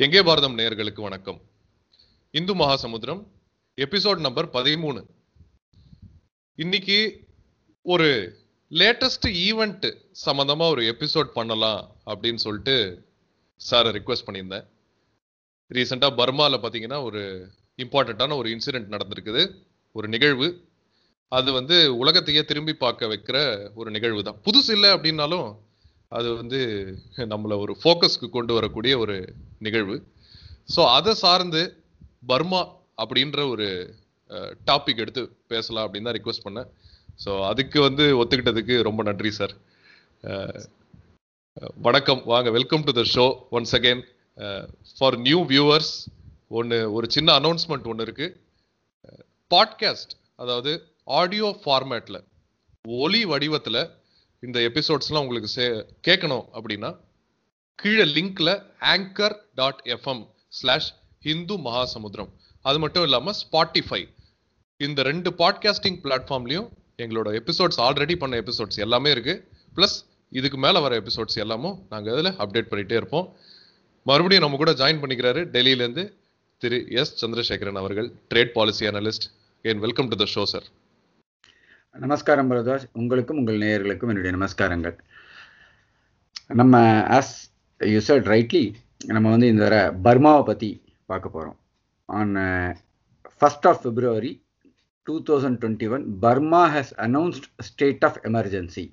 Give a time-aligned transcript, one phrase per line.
[0.00, 1.40] எங்கே பாரதம் நேயர்களுக்கு வணக்கம்.
[2.30, 3.26] இந்து மகாசமுத்திரம்
[3.76, 5.06] எபிசோட் நம்பர் பதிமூணு.
[6.54, 7.26] இன்னைக்கு
[7.82, 8.06] ஒரு
[8.70, 9.96] லேட்டஸ்ட் ஈவெண்ட்
[10.26, 13.04] சம்மந்தமா ஒரு எபிசோட் பண்ணலாம் அப்படின்னு சொல்லிட்டு
[13.70, 14.66] சாரை ரிக்வெஸ்ட் பண்ணியிருந்தேன்.
[15.70, 19.64] ரீசெண்டாக பர்மாவில் பார்த்தீங்கன்னா ஒரு இம்பார்ட்டண்ட்டான ஒரு இன்சிடென்ட் நடந்திருக்குது.
[19.92, 20.68] ஒரு நிகழ்வு.
[21.28, 25.48] அது வந்து உலகத்தையே திரும்பி பார்க்க வைக்கிற ஒரு நிகழ்வு தான் புதுசு இல்லை அப்படின்னாலும்
[26.16, 26.58] அது வந்து
[27.32, 29.16] நம்மளை ஒரு ஃபோக்கஸ்க்கு கொண்டு வரக்கூடிய ஒரு
[29.66, 29.96] நிகழ்வு.
[30.74, 31.62] ஸோ அதை சார்ந்து
[32.30, 32.60] பர்மா
[33.02, 33.66] அப்படின்ற ஒரு
[34.68, 36.68] டாபிக் எடுத்து பேசலாம் அப்படின்னு தான் ரிக்வஸ்ட் பண்ணேன்.
[37.24, 39.54] ஸோ அதுக்கு வந்து ஒத்துக்கிட்டதுக்கு ரொம்ப நன்றி சார்
[41.86, 42.22] வணக்கம்.
[42.32, 44.02] வாங்க welcome to the show once again
[44.96, 45.94] for new viewers
[46.58, 48.36] ஒன்று ஒரு சின்ன அனௌன்ஸ்மெண்ட் ஒன்று இருக்குது
[49.50, 50.72] பாட்காஸ்ட் அதாவது
[51.20, 52.20] ஆடியோ ஃபார்மேட்டில்
[52.84, 53.80] ஒலி வடிவத்தில்
[54.40, 55.64] இந்த எபிசோட்ஸ்லாம் உங்களுக்கு சே
[56.08, 56.96] கேட்கணும் அப்படின்னா
[57.74, 62.28] கீழே லிங்க்ல anchor dot FM slash Hindu Mahasamudram.
[62.62, 64.08] அது மட்டும் இல்லாமல் ஸ்பாட்டிஃபை
[64.76, 69.48] இந்த ரெண்டு பாட்காஸ்டிங் பிளாட்ஃபார்ம்லையும் எங்களோட எபிசோட்ஸ் ஆல்ரெடி பண்ண எபிசோட்ஸ் எல்லாமே இருக்கு.
[69.76, 69.96] ப்ளஸ்
[70.30, 73.36] இதுக்கு மேலே வர எபிசோட்ஸ் எல்லாமும் நாங்கள் அதில் அப்டேட் பண்ணிகிட்டே இருப்போம்.
[74.02, 76.12] மறுபடியும் நம்ம கூட ஜாயின் பண்ணிக்கிறாரு டெல்லியிலேருந்து
[76.58, 77.24] திரு எஸ்.
[77.24, 79.26] சந்திரசேகரன் அவர்கள் trade policy analyst
[79.62, 80.66] N welcome to the show sir
[81.98, 84.96] நமஸ்காரம் பரதாஸ் உங்களுக்கும் உங்கள் நேயர்களுக்கும் என்னுடைய நமஸ்காரங்கள்.
[86.60, 86.74] நம்ம
[87.18, 87.32] ஆஸ்
[87.80, 88.64] யூ சட் ரைட்லி
[89.06, 90.70] நம்ம வந்து இந்த வர பர்மாவை பற்றி
[91.06, 91.56] பார்க்க போகிறோம்
[92.08, 92.32] on
[93.40, 94.32] first of February
[95.06, 98.84] two thousand twenty one Burma has announced state of emergency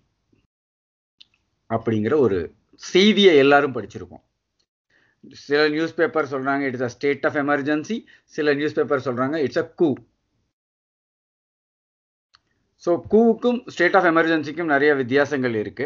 [1.69, 2.40] அப்படிங்கிற ஒரு
[2.81, 4.23] செய்தியை எல்லாரும் படிச்சிருக்கோம்
[5.45, 7.95] சில நியூஸ் பேப்பர் சொல்கிறாங்க it's a state of emergency
[8.36, 9.90] சில நியூஸ் பேப்பர் சொல்கிறாங்க இட்ஸ் அ கூ
[12.84, 15.86] ஸோ கூவுக்கும் ஸ்டேட் ஆஃப் எமர்ஜென்சிக்கும் நிறைய வித்தியாசங்கள் இருக்கு.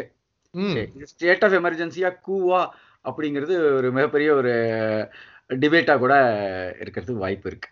[1.12, 2.60] ஸ்டேட் ஆஃப் எமர்ஜென்சியா கூவா
[3.08, 4.54] அப்படிங்கிறது ஒரு மிகப்பெரிய ஒரு
[5.62, 6.14] டிபேட்டா கூட
[6.82, 7.68] இருக்கிறதுக்கு வாய்ப்பு இருக்கு.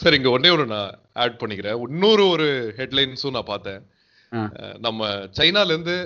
[0.00, 0.94] சார் இங்க ஒன்னே ஒன்று நான்
[1.24, 1.76] ஆட் பண்ணிக்கிறேன்.
[1.94, 2.48] இன்னொரு ஒரு
[2.78, 3.82] ஹெட்லைன்ஸும் நான் பார்த்தேன்.
[4.86, 5.08] நம்ம
[5.38, 5.96] சைனால இருந்து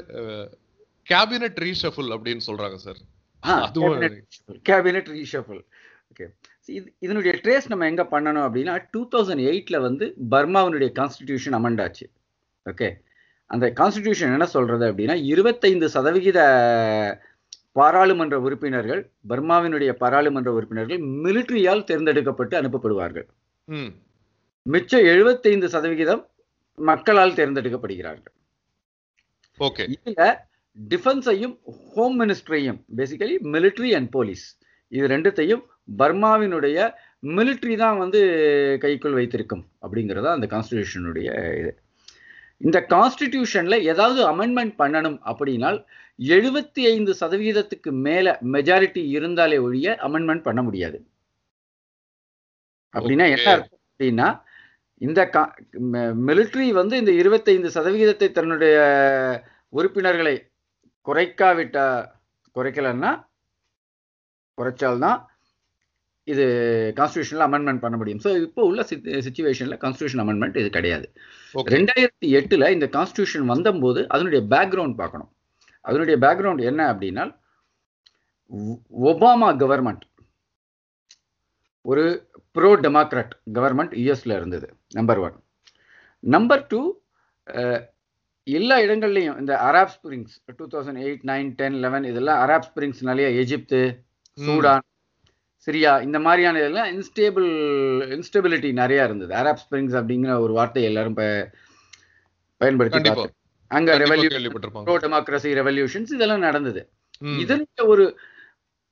[1.07, 3.01] கேபினட் ரீஷஃபுல் அப்படின்னு சொல்றாங்க சார்
[4.69, 5.63] கேபினட் ரீஷஃபுல்
[6.11, 6.27] ஓகே
[6.77, 12.07] இது இதனுடைய ட்ரேஸ் நம்ம எங்க பண்ணணும் அப்படின்னா டூ தௌசண்ட் எயிட்ல வந்து பர்மாவினுடைய கான்ஸ்டிடியூஷன் அமெண்ட் ஆச்சு
[12.71, 12.89] ஓகே
[13.51, 16.39] அந்த கான்ஸ்டிடியூஷன் என்ன சொல்றது அப்படின்னா இருபத்தைந்து சதவிகித
[17.79, 23.27] பாராளுமன்ற உறுப்பினர்கள் பர்மாவினுடைய பாராளுமன்ற உறுப்பினர்கள் மிலிட்ரியால் தேர்ந்தெடுக்கப்பட்டு அனுப்பப்படுவார்கள்.
[24.67, 26.23] மிச்ச எழுபத்தைந்து சதவிகிதம்
[26.79, 28.35] மக்களால் தேர்ந்தெடுக்கப்படுகிறார்கள்.
[29.61, 30.25] ஓகே இதுல
[30.79, 31.55] டிஃபென்ஸையும்
[31.93, 34.45] ஹோம் மினிஸ்ட்ரியும் பேசிக்கலி மிலிட்ரி அண்ட் போலீஸ்
[34.93, 35.63] இது ரெண்டுத்தையும்
[36.01, 36.79] பர்மாவினுடைய
[37.37, 38.21] மிலிட்ரி தான் வந்து
[38.85, 41.29] கைக்குள் வைத்திருக்கும் அப்படிங்கிறதா அந்த கான்ஸ்டிடியூஷனுடைய
[41.61, 41.73] இது.
[42.61, 45.79] இந்த கான்ஸ்டிடியூஷன்ல ஏதாவது அமெண்ட்மெண்ட் பண்ணணும் அப்படின்னால்
[46.29, 50.99] எழுபத்தி ஐந்து சதவீதத்துக்கு மேல மெஜாரிட்டி இருந்தாலே ஒழிய அமெண்ட்மெண்ட் பண்ண முடியாது.
[52.95, 54.29] அப்படின்னா என்ன அர்த்தம் அப்படின்னா
[55.01, 55.21] இந்த
[56.29, 58.77] மிலிட்ரி வந்து இந்த இருபத்தைந்து சதவிகிதத்தை தன்னுடைய
[59.73, 60.35] உறுப்பினர்களை
[61.07, 61.87] குறைக்காவிட்டா
[62.57, 63.13] குறைக்கலன்னா
[64.59, 65.19] குறைச்சால்தான்
[66.33, 66.45] இது
[66.99, 68.21] கான்ஸ்டியூஷன்ல அமெண்ட்மெண்ட் பண்ண முடியும்.
[68.25, 68.83] ஸோ இப்போ உள்ள
[69.27, 71.07] சுச்சுவேஷன்ல கான்ஸ்டியூஷன் அமெண்ட்மெண்ட் இது கிடையாது.
[71.77, 75.31] ரெண்டாயிரத்தி எட்டுல இந்த கான்ஸ்டியூஷன் வந்தபோது அதனுடைய பேக்ரவுண்ட் பார்க்கணும்.
[75.85, 77.27] அதனுடைய பேக்ரவுண்ட் என்ன அப்படின்னா
[79.09, 80.05] ஒபாமா கவர்மெண்ட்
[81.85, 82.05] ஒரு
[82.57, 84.67] ப்ரோ டெமோக்ராட் கவர்மெண்ட் யூஎஸ்ல இருந்தது
[84.99, 85.37] நம்பர் ஒன்
[86.25, 86.81] நம்பர் டூ
[88.47, 93.81] எல்லா இடங்கள்லையும் இந்த Arab springs two thousand eight nine ten eleven இதெல்லாம் அராப் ஸ்பிரிங்ஸ்னாலேயே எஜிப்து
[94.39, 94.85] சூடான்
[95.67, 95.93] சிரியா?
[96.07, 97.49] இந்த மாதிரியான இதெல்லாம் இன்ஸ்டேபிள்
[98.17, 99.33] இன்ஸ்டெபிலிட்டி நிறைய இருந்தது.
[99.41, 101.19] அரப் ஸ்பிரிங்ஸ் அப்படிங்கிற ஒரு வார்த்தை எல்லாரும்
[102.61, 103.27] பயன்படுத்தி
[103.71, 104.45] அங்க ரெவல்யூஷன்
[105.05, 106.83] டெமோக்ரஸி ரெவல்யூஷன்ஸ் இதெல்லாம் நடந்தது.
[107.43, 108.05] இதனுடைய ஒரு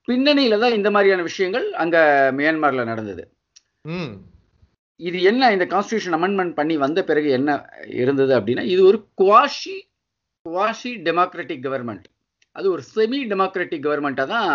[0.09, 1.97] பின்னணியில தான் இந்த மாதிரியான விஷயங்கள் அங்க
[2.39, 3.23] மியான்மர்ல நடந்தது.
[5.01, 5.49] இது என்ன?
[5.55, 7.51] இந்த கான்ஸ்டியூஷன் அமெண்ட்மெண்ட் பண்ணி வந்த பிறகு என்ன
[8.03, 9.77] இருந்தது அப்படின்னா இது ஒரு குவாஷி
[10.47, 12.07] குவாஷி டெமோக்ராட்டிக் கவர்மெண்ட்
[12.57, 14.53] அது ஒரு செமி டெமோக்ராட்டிக் கவர்மெண்ட்டாக தான்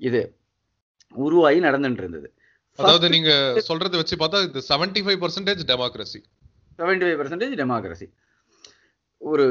[0.00, 0.22] இது.
[1.14, 2.28] உருவாகி நடந்துட்டு இருந்தது
[2.78, 3.30] அதாவது நீங்க
[3.68, 6.20] சொல்றத வச்சு பார்த்தா இது seventy five percentage democracy
[6.78, 8.08] seventy five percentage democracy
[9.20, 9.46] ஒரு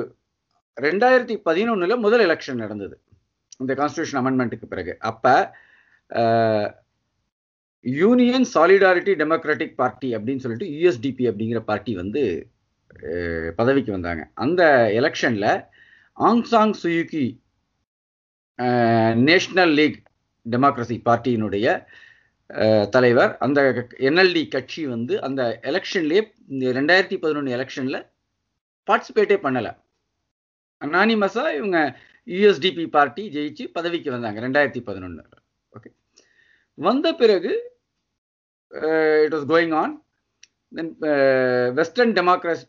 [0.78, 2.96] ரெண்டாயிரத்தி பதினொன்னுல முதல் எலெக்ஷன் நடந்தது.
[3.58, 4.94] இந்த கான்ஸ்டியூஷன் அமெண்ட்மெண்ட்டுக்கு பிறகு.
[5.10, 5.26] அப்ப
[7.86, 12.24] யூனியன் சாலிடாரிட்டி டெமோக்ராட்டிக் பார்ட்டி அப்படின்னு சொல்லிட்டு யூஎஸ்டிபி அப்படிங்கிற பார்ட்டி வந்து
[13.56, 14.24] பதவிக்கு வந்தாங்க.
[14.34, 14.64] அந்த
[15.00, 15.48] எலெக்ஷன்ல
[16.18, 17.26] Aung San Suu Kyi
[19.30, 20.00] national league
[20.54, 21.68] democracy பார்ட்டியினுடைய
[22.96, 23.32] தலைவர்.
[23.46, 23.60] அந்த
[24.10, 26.22] என்எல்டி கட்சி வந்து அந்த எலெக்ஷன்லேயே
[26.80, 28.00] ரெண்டாயிரத்தி பதினொன்று எலெக்ஷனில்
[28.88, 29.72] பார்ட்டிசிபேட்டே பண்ணலை.
[30.82, 31.80] அனானிமஸாக இவங்க
[32.28, 35.24] யூஎஸ்டிபி பார்ட்டி ஜெயிச்சு பதவிக்கு வந்தாங்க ரெண்டாயிரத்தி பதினொன்று
[35.74, 35.90] ஓகே
[36.78, 37.52] வந்த பிறகு
[39.26, 39.94] it was going on
[40.78, 40.92] then
[41.80, 42.64] western democrats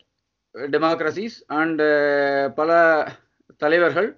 [0.55, 1.89] democracies and
[2.59, 2.71] பல
[3.63, 4.09] தலைவர்கள்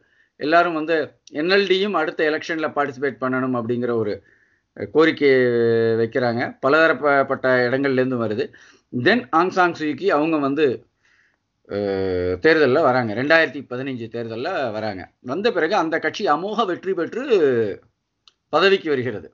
[0.46, 0.96] எல்லாரும் வந்து
[1.40, 4.12] என்எல்டியும் அடுத்த எலெக்ஷனில் பார்ட்டிசிபேட் பண்ணணும் அப்படிங்கிற ஒரு
[4.94, 5.32] கோரிக்கை
[6.00, 6.42] வைக்கிறாங்க.
[6.64, 8.44] பலதரப்பட்ட இடங்கள்லேருந்து வருது.
[9.06, 10.66] தென் ஆங் சாங் சுயுக்கி அவங்க வந்து
[12.44, 13.10] தேர்தலில் வராங்க.
[13.20, 15.02] ரெண்டாயிரத்தி பதினைஞ்சு தேர்தலில் வராங்க.
[15.30, 17.24] வந்த பிறகு அந்த கட்சி அமோக வெற்றி பெற்று
[18.54, 19.28] பதவிக்கு வருகிறது.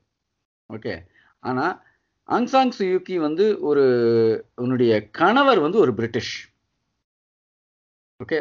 [0.73, 0.95] ஓகே.
[1.49, 1.75] ஆனால்
[2.29, 3.85] ஆங் சாங் சுயுக்கி வந்து ஒரு
[4.63, 6.35] உன்னுடைய கணவர் வந்து ஒரு பிரிட்டிஷ்.
[8.25, 8.39] ஓகே.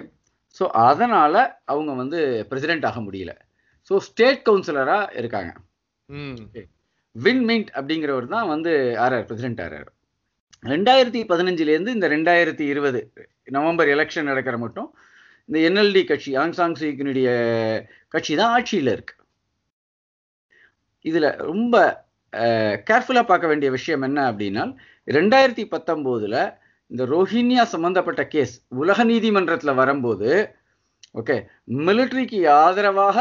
[0.57, 1.39] ஸோ அதனால்
[1.71, 2.19] அவங்க வந்து
[2.49, 3.31] பிரசிடென்ட் ஆக முடியல.
[3.89, 5.51] ஸோ ஸ்டேட் கவுன்சிலராக இருக்காங்க.
[7.15, 8.71] வின் மின்ட் அப்படிங்கிறவர் தான் வந்து
[9.05, 9.89] ஆர்ஆர் பிரசிடென்ட் ஆர்ஆர்
[10.73, 12.99] ரெண்டாயிரத்தி பதினஞ்சுலேருந்து இந்த ரெண்டாயிரத்தி இருபது
[13.55, 14.89] நவம்பர் எலெக்ஷன் நடக்கிற மட்டும்
[15.49, 17.29] இந்த என்எல்டி கட்சி ஆங் சாங் சுயிக்கினுடைய
[18.13, 19.15] கட்சி தான் ஆட்சியில் இருக்கு.
[21.09, 21.75] இதில் ரொம்ப
[22.87, 24.63] கேர்ஃபுல்லாக பார்க்க வேண்டிய விஷயம் என்ன அப்படின்னா
[25.17, 26.39] ரெண்டாயிரத்தி பத்தொம்போதில்
[26.91, 30.29] இந்த ரோஹின்யா சம்பந்தப்பட்ட கேஸ் உலக நீதிமன்றத்தில் வரும்போது
[31.19, 31.35] ஓகே
[31.87, 33.17] மிலிட்ரிக்கு ஆதரவாக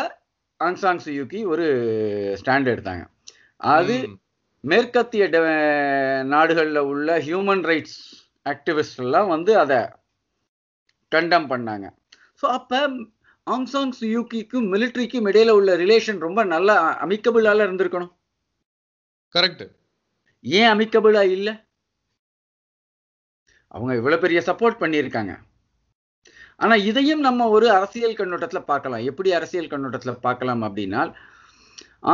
[0.61, 1.67] ஆங் சாங் சுயூக்கி ஒரு
[2.41, 3.05] ஸ்டாண்ட் எடுத்தாங்க.
[3.59, 3.97] அது
[4.65, 5.25] மேற்கத்திய
[6.35, 7.99] நாடுகளில் உள்ள ஹியூமன் ரைட்ஸ்
[8.53, 9.81] ஆக்டிவிஸ்ட் எல்லாம் வந்து அதை
[11.13, 11.87] கண்டம் பண்ணாங்க.
[12.41, 12.81] ஸோ அப்போ
[13.47, 16.77] ஆங் சாங் சுயூக்கிக்கும் மிலிட்ரிக்கும் இடையில உள்ள ரிலேஷன் ரொம்ப நல்லா
[17.07, 18.13] அமிக்கபிளால இருந்திருக்கணும்.
[19.35, 19.65] கரெக்ட்
[20.45, 21.55] ஏன் அமிக்கபிளா இல்லை?
[23.75, 25.33] அவங்க இவ்வளவு பெரிய சப்போர்ட் பண்ணியிருக்காங்க.
[26.65, 29.07] ஆனா இதையும் நம்ம ஒரு அரசியல் கண்ணோட்டத்துல பார்க்கலாம்.
[29.11, 31.03] எப்படி அரசியல் கண்ணோட்டத்துல பார்க்கலாம் அப்படின்னா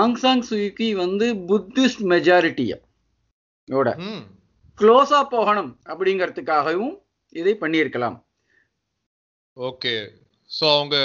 [0.01, 3.91] ஆங்சாங் சுயுக்கி வந்து புத்திஸ்ட் மெஜாரிட்டியோட
[4.79, 6.95] க்ளோஸா போகணும் அப்படிங்கிறதுக்காகவும்
[7.41, 8.17] இதை பண்ணியிருக்கலாம்.
[9.57, 9.95] ஓகே.
[10.51, 10.97] ஸோ அவங்க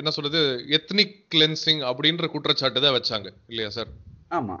[0.00, 0.40] என்ன சொல்றது?
[0.76, 3.28] எத்னிக் கிளென்சிங் அப்படின்ற குற்றச்சாட்டு தான் வச்சாங்க.
[3.50, 3.90] இல்லையா சார்
[4.38, 4.56] ஆமா.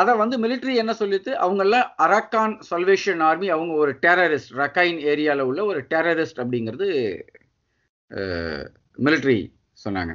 [0.00, 5.60] அதை வந்து மிலிட்ரி என்ன சொல்லிட்டு அவங்கெல்லாம் அரக்கான் சல்வேஷன் ஆர்மி அவங்க ஒரு டெரரிஸ்ட் ரக்கைன் ஏரியாவில் உள்ள
[5.70, 6.88] ஒரு டெரரிஸ்ட் அப்படிங்கிறது
[8.98, 9.38] மிலிட்ரி
[9.84, 10.12] சொன்னாங்க.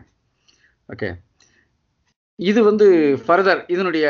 [0.94, 1.10] ஓகே
[2.39, 2.88] இது வந்து
[3.25, 4.06] ஃபர்தர் இதனுடைய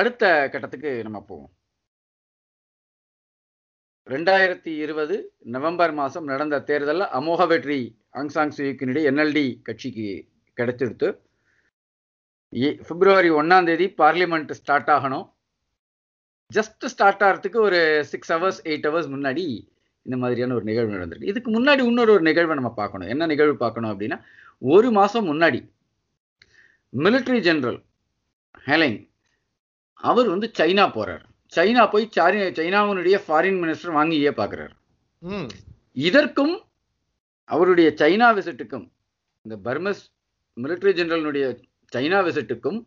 [0.00, 1.50] அடுத்த கட்டத்துக்கு நம்ம போவோம்.
[4.06, 5.16] ரெண்டாயிரத்தி இருபது
[5.54, 7.80] நவம்பர் மாதம் நடந்த தேர்தலில் அமோக வெற்றி
[8.20, 10.06] அங்சாங் சுயுக்கினுடைய என்எல்டி கட்சிக்கு
[10.58, 11.08] கிடைத்தெடுத்து
[12.86, 15.26] பிப்ரவரி ஒன்னாம் தேதி பார்லிமெண்ட் ஸ்டார்ட் ஆகணும்.
[16.50, 17.80] ஜஸ்ட் ஸ்டார்ட் ஆகிறதுக்கு ஒரு
[18.12, 19.44] சிக்ஸ் ஹவர்ஸ் எயிட் ஹவர்ஸ் முன்னாடி
[20.06, 21.30] இந்த மாதிரியான ஒரு நிகழ்வு நடந்திருக்கு.
[21.32, 23.10] இதுக்கு முன்னாடி இன்னொரு ஒரு நிகழ்வை நம்ம பார்க்கணும்.
[23.14, 24.18] என்ன நிகழ்வு பார்க்கணும் அப்படின்னா
[24.74, 25.60] ஒரு மாதம் முன்னாடி
[26.92, 27.80] மிலிட்ரி ஜெனரல்
[28.68, 29.00] ஹெலைங்
[30.10, 31.24] அவர் வந்து சைனா போறார்.
[31.56, 32.12] சைனா போய்
[32.58, 34.74] சைனாவினுடைய ஃபாரின் மினிஸ்டர் வாங்கியே பார்க்குறாரு.
[36.08, 36.54] இதற்கும்
[37.48, 38.86] அவருடைய சைனா விசிட்டுக்கும்
[39.44, 40.02] இந்த பர்மஸ்
[40.56, 41.46] மிலிட்ரி ஜெனரலுடைய
[41.92, 42.80] சைனா விசிட்டுக்கும்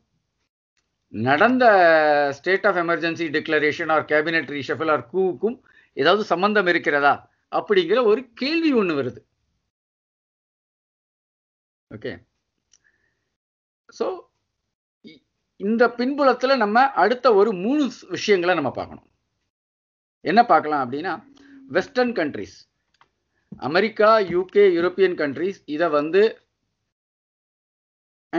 [1.14, 1.64] நடந்த
[2.38, 5.58] state of emergency declaration or cabinet reshuffle or கூவுக்கும்
[5.98, 7.14] ஏதாவது சம்பந்தம் இருக்கிறதா
[7.52, 9.20] அப்படிங்கிற ஒரு கேள்வி ஒன்று வருது.
[11.92, 12.12] ஓகே
[14.00, 14.06] ஸோ
[15.60, 17.84] இந்த பின்புலத்தில் நம்ம அடுத்த ஒரு மூணு
[18.16, 19.10] விஷயங்களை நம்ம பார்க்கணும்.
[20.26, 21.14] என்ன பார்க்கலாம் அப்படின்னா
[21.76, 22.58] western countries
[23.68, 26.22] America UK European countries இதை வந்து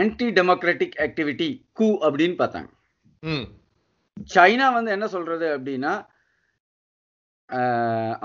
[0.01, 2.69] ஆன்டி டெமோக்ராட்டிக் ஆக்டிவிட்டி கூ அப்படின்னு பார்த்தாங்க.
[4.33, 5.93] சைனா வந்து என்ன சொல்றது அப்படின்னா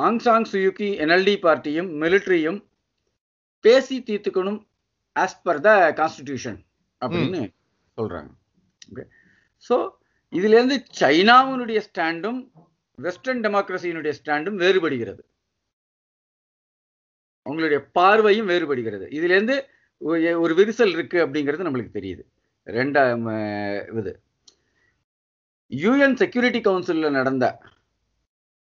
[0.07, 2.61] ஆங் சாங் சுயுக்கி என்எல்டி பார்ட்டியும் மிலிட்ரியும்
[3.65, 4.61] பேசி தீர்த்துக்கணும்
[5.17, 6.59] ஆஸ் பர் த கான்ஸ்டிடியூஷன்
[7.03, 7.41] அப்படின்னு
[7.99, 8.31] சொல்றாங்க.
[8.91, 9.05] ஓகே
[9.67, 9.77] ஸோ
[10.33, 12.41] இதுலேருந்து சைனாவினுடைய ஸ்டாண்டும்
[12.99, 15.23] வெஸ்டர்ன் டெமோக்ரஸியினுடைய ஸ்டாண்டும் வேறுபடுகிறது.
[17.47, 19.07] அவங்களுடைய பார்வையும் வேறுபடுகிறது.
[19.19, 19.57] இதுலேருந்து
[20.43, 22.23] ஒரு விரிசல் இருக்கு அப்படிங்கிறது நம்மளுக்கு தெரியுது.
[22.67, 23.27] ரெண்டாம்
[24.01, 24.13] இது.
[25.73, 27.47] யூஎன் செக்யூரிட்டி கவுன்சிலில் நடந்த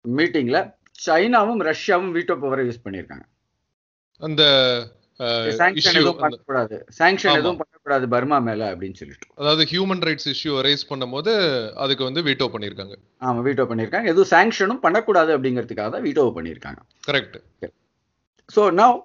[0.06, 0.60] மீட்டிங்ல
[1.06, 3.26] சைனாவும் ரஷ்யாவும் வீட்டோ பவரை யூஸ் பண்ணியிருக்காங்க.
[4.22, 4.44] அந்த
[5.60, 6.76] சாங்ஷன் எதுவும் பண்ணக்கூடாது.
[7.00, 9.28] சாங்ஷன் எதுவும் பண்ணக்கூடாது பர்மா மேல அப்படின்னு சொல்லிட்டு.
[9.42, 11.32] அதாவது ஹியூமன் ரைட்ஸ் இஷ்யூ ரைஸ் பண்ணும்போது
[11.84, 12.96] அதுக்கு வந்து வீட்டோ பண்ணிருக்காங்க
[13.28, 17.38] ஆமா வீட்டோ பண்ணிருக்காங்க எதுவும் சாங்ஷனும் பண்ணக்கூடாது அப்படிங்கிறதுக்காக தான் வீட்டோ பண்ணிருக்காங்க கரெக்ட்
[18.50, 18.98] ஸோ நவ்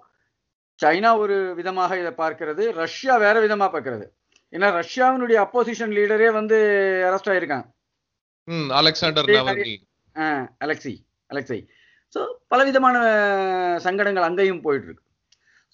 [0.82, 4.06] சைனா ஒரு விதமாக இதை பார்க்கிறது ரஷ்யா வேற விதமா பார்க்கிறது.
[4.52, 6.56] ஏன்னா ரஷ்யாவினுடைய அப்போசிஷன் லீடரே வந்து
[7.08, 7.66] அரெஸ்ட் ஆயிருக்காங்க.
[8.80, 9.30] Alexander
[10.64, 10.94] Alexei
[11.32, 11.58] அலெக்சை.
[12.14, 12.20] ஸோ
[12.52, 12.96] பலவிதமான
[13.86, 15.04] சங்கடங்கள் அங்கேயும் போயிட்டு இருக்கு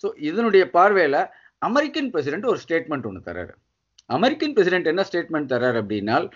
[0.02, 1.21] ஸோ இதனுடைய பார்வையில்
[1.68, 3.52] அமெரிக்கன் பிரசிடென்ட் ஒரு ஸ்டேட்மெண்ட் ஒன்று தர்றாரு.
[4.16, 6.26] அமெரிக்கன் பிரசிடென்ட் என்ன ஸ்டேட்மெண்ட் தர்றாரு அப்படின்னால்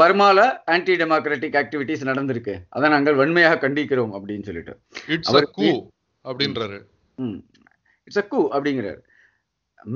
[0.00, 0.38] பர்மால
[0.74, 2.54] ஆன்டி டெமோக்ராட்டிக் ஆக்டிவிட்டிஸ் நடந்திருக்கு.
[2.76, 4.74] அதை நாங்கள் வன்மையாக கண்டிக்கிறோம் அப்படின்னு சொல்லிட்டு.
[5.14, 5.70] இட்ஸ் கூ
[6.24, 6.78] அப்படின்றாரு.
[8.10, 9.00] இட்ஸ் அ கூ அப்படிங்கிறாரு.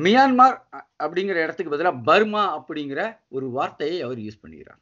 [0.05, 0.57] மியான்மார்
[0.99, 4.81] அப்படிங்கிற இடத்துக்கு பதிலா பர்மா அப்படிங்கிற ஒரு வார்த்தையை அவர் யூஸ் பண்ணுகிறார்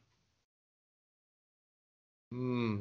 [2.32, 2.74] ம்.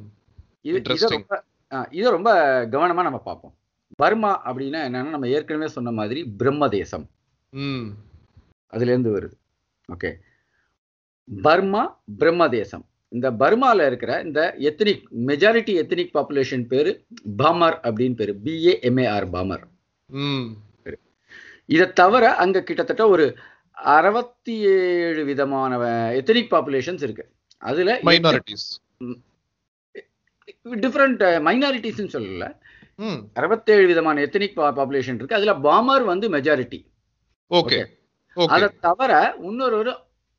[0.62, 2.12] இது.
[2.12, 2.30] ரொம்ப
[2.66, 3.56] கவனமா நம்ம பார்ப்போம்.
[3.96, 7.06] பர்மா அப்படின்னா என்னன்னா நம்ம ஏற்கனவே சொன்ன மாதிரி பிரம்ம தேசம்.
[8.74, 9.36] அதுல இருந்து வருது.
[9.90, 10.12] ஓகே.
[11.42, 11.84] பர்மா
[12.18, 12.86] பிரம்ம தேசம்.
[13.12, 16.92] இந்த பர்மால இருக்கிற இந்த எத்தனிக் மெஜாரிட்டி எத்தனிக் பாப்புலேஷன் பேரு
[17.38, 18.34] பாமர் அப்படின்னு பேரு.
[18.46, 19.66] B A M A R Bamar.
[21.76, 23.26] இதை தவிர அங்க கிட்டத்தட்ட ஒரு
[23.96, 25.78] அறுபத்தி ஏழு விதமான
[26.20, 27.26] எத்தனிக் பாப்புலேஷன்ஸ் இருக்கு.
[27.64, 28.68] அதுல மைனாரிட்டிஸ்
[30.84, 32.48] டிஃப்ரெண்ட் மைனாரிட்டிஸ்னு சொல்லல.
[33.34, 35.40] அறுபத்தேழு விதமான எத்தனிக் பாப்புலேஷன் இருக்கு.
[35.40, 36.80] அதுல பாமர் வந்து மெஜாரிட்டி
[37.52, 37.80] ஓகே
[38.38, 39.94] அதை தவிர இன்னொரு ஒரு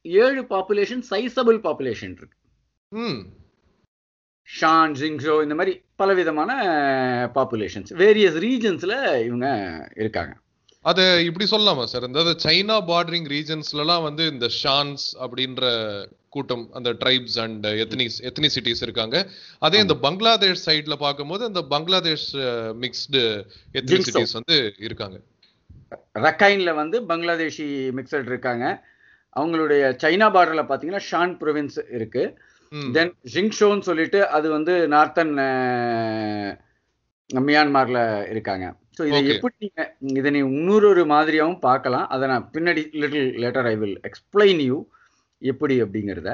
[0.04, 2.38] ஏழு பாப்புலேஷன் சைசபிள் பாப்புலேஷன் இருக்கு.
[4.48, 6.52] ஷான் ஜிங்ஸோ இந்த மாதிரி பலவிதமான
[7.38, 8.94] பாப்புலேஷன்ஸ் வேரியஸ் ரீஜன்ஸ்ல
[9.28, 9.48] இவங்க
[10.02, 10.32] இருக்காங்க.
[10.90, 15.64] அது இப்படி சொல்லலாமா சார் இந்த சைனா பார்டரிங் ரீஜன்ஸ்லலாம் வந்து இந்த ஷான்ஸ் அப்படின்ற
[16.34, 19.16] கூட்டம் அந்த ட்ரைப்ஸ் அண்ட் எத்தனிஸ் எத்தனிசிட்டிஸ் இருக்காங்க.
[19.66, 22.26] அதே இந்த பங்களாதேஷ் சைடுல பார்க்கும்போது அந்த பங்களாதேஷ்
[22.84, 23.20] மிக்ஸ்டு
[23.78, 24.56] எத்தனிசிட்டிஸ் வந்து
[24.86, 25.18] இருக்காங்க.
[26.26, 27.68] ரக்கைன்ல வந்து பங்களாதேஷி
[27.98, 28.66] மிக்சட் இருக்காங்க.
[29.36, 32.24] அவங்களுடைய சைனா பார்டர்ல பாத்தீங்கன்னா ஷான் ப்ரொவின்ஸ் இருக்கு.
[32.96, 35.32] தென் ஜிங்ஷோன்னு சொல்லிட்டு அது வந்து நார்த்தன்
[37.30, 38.00] மியான்மார்ல
[38.32, 38.64] இருக்காங்க.
[38.98, 39.20] ஸோ இதை.
[39.34, 39.82] எப்படி நீங்க
[40.20, 42.06] இதை நீ இன்னொரு ஒரு மாதிரியாவும் பார்க்கலாம்.
[42.14, 44.78] அதை நான் பின்னாடி little later I will explain you
[45.42, 46.32] எப்படி அப்படிங்கிறத.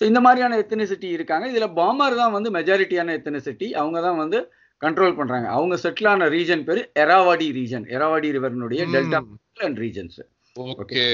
[0.00, 1.46] ஸோ இந்த மாதிரியான எத்தனிசிட்டி இருக்காங்க.
[1.52, 4.40] இதுல பாமர் தான் வந்து மெஜாரிட்டியான எத்தனிசிட்டி அவங்க தான் வந்து
[4.82, 5.46] கண்ட்ரோல் பண்றாங்க.
[5.56, 9.20] அவங்க செட்டில் ஆன ரீஜன் பேரு Irrawaddy region Irrawaddy ரிவர்னுடைய delta
[9.68, 10.20] and regions
[10.82, 11.04] okay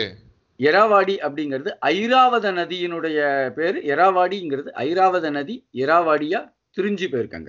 [0.59, 3.81] Irrawaddy அப்படிங்கிறது ஐராவத நதியினுடைய பேரு.
[3.81, 7.49] எராவாடிங்கிறது ஐராவத நதி எராவாடியா திரிஞ்சு போயிருக்காங்க.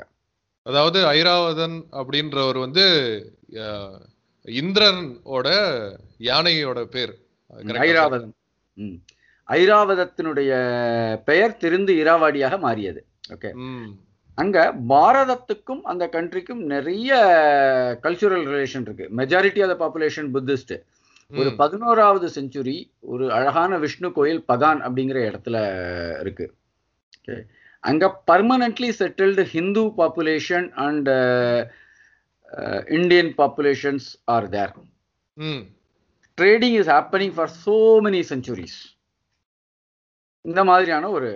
[0.61, 2.85] அதாவது ஐராவதன் அப்படின்றவர் வந்து
[4.45, 5.47] இந்திரனோட
[6.19, 7.13] யானையோட பேர்.
[8.73, 8.93] ம்.
[9.47, 10.49] ஐராவதத்தினுடைய
[11.25, 13.05] பெயர் திருந்து இராவாடியாக மாறியது.
[13.29, 13.51] ஓகே.
[14.35, 17.15] அங்க பாரதத்துக்கும் அந்த கண்ட்ரிக்கும் நிறைய
[18.03, 19.09] கல்ச்சுரல் ரிலேஷன் இருக்கு.
[19.17, 20.81] Majority of the population Buddhist
[21.31, 21.51] ஒரு.
[21.55, 25.57] பதினோராவது செஞ்சுரி ஒரு அழகான விஷ்ணு கோயில் பகான் அப்படிங்கிற இடத்துல
[26.19, 26.45] இருக்கு.
[27.79, 31.09] அங்க permanently settled Hindu population and
[32.89, 34.73] Indian populations are there
[36.37, 38.79] trading is happening for so many centuries
[40.45, 41.29] இந்த மாதிரியான ஒரு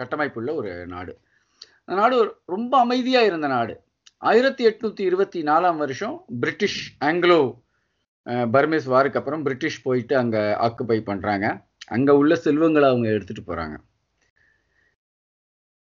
[0.00, 1.12] கட்டமைப்புள்ள ஒரு நாடு.
[1.84, 3.74] அந்த நாடு ரொம்ப அமைதியா இருந்த நாடு.
[4.18, 7.40] ஆயிரத்தி எட்நூத்தி இருபத்தி நாலாம் வருஷம் பிரிட்டிஷ் ஆங்கிலோ
[8.26, 11.46] பர்மேஸ் வாருக்கு அப்புறம் பிரிட்டிஷ் போயிட்டு அங்க ஆக்குபை பண்றாங்க.
[11.86, 13.76] அங்க உள்ள செல்வங்களை அவங்க எடுத்துட்டு போறாங்க.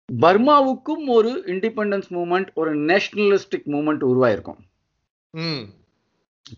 [0.09, 4.61] பர்மாவுக்கும் ஒரு இண்டிபெண்டன்ஸ் மூமெண்ட் ஒரு நேஷனலிஸ்டிக் மூமெண்ட் உருவாயிருக்கும்.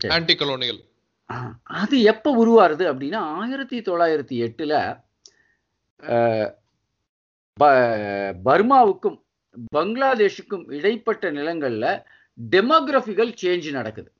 [0.08, 0.80] ஆன்டி கலோனியல்
[1.62, 4.74] அது எப்ப உருவாருது அப்படின்னா ஆயிரத்தி தொள்ளாயிரத்தி எட்டுல
[8.44, 9.18] பர்மாவுக்கும்
[9.76, 11.86] பங்களாதேஷுக்கும் இடைப்பட்ட நிலங்கள்ல
[12.50, 14.10] டெமோகிராபிக்கல் சேஞ்ச் நடக்குது.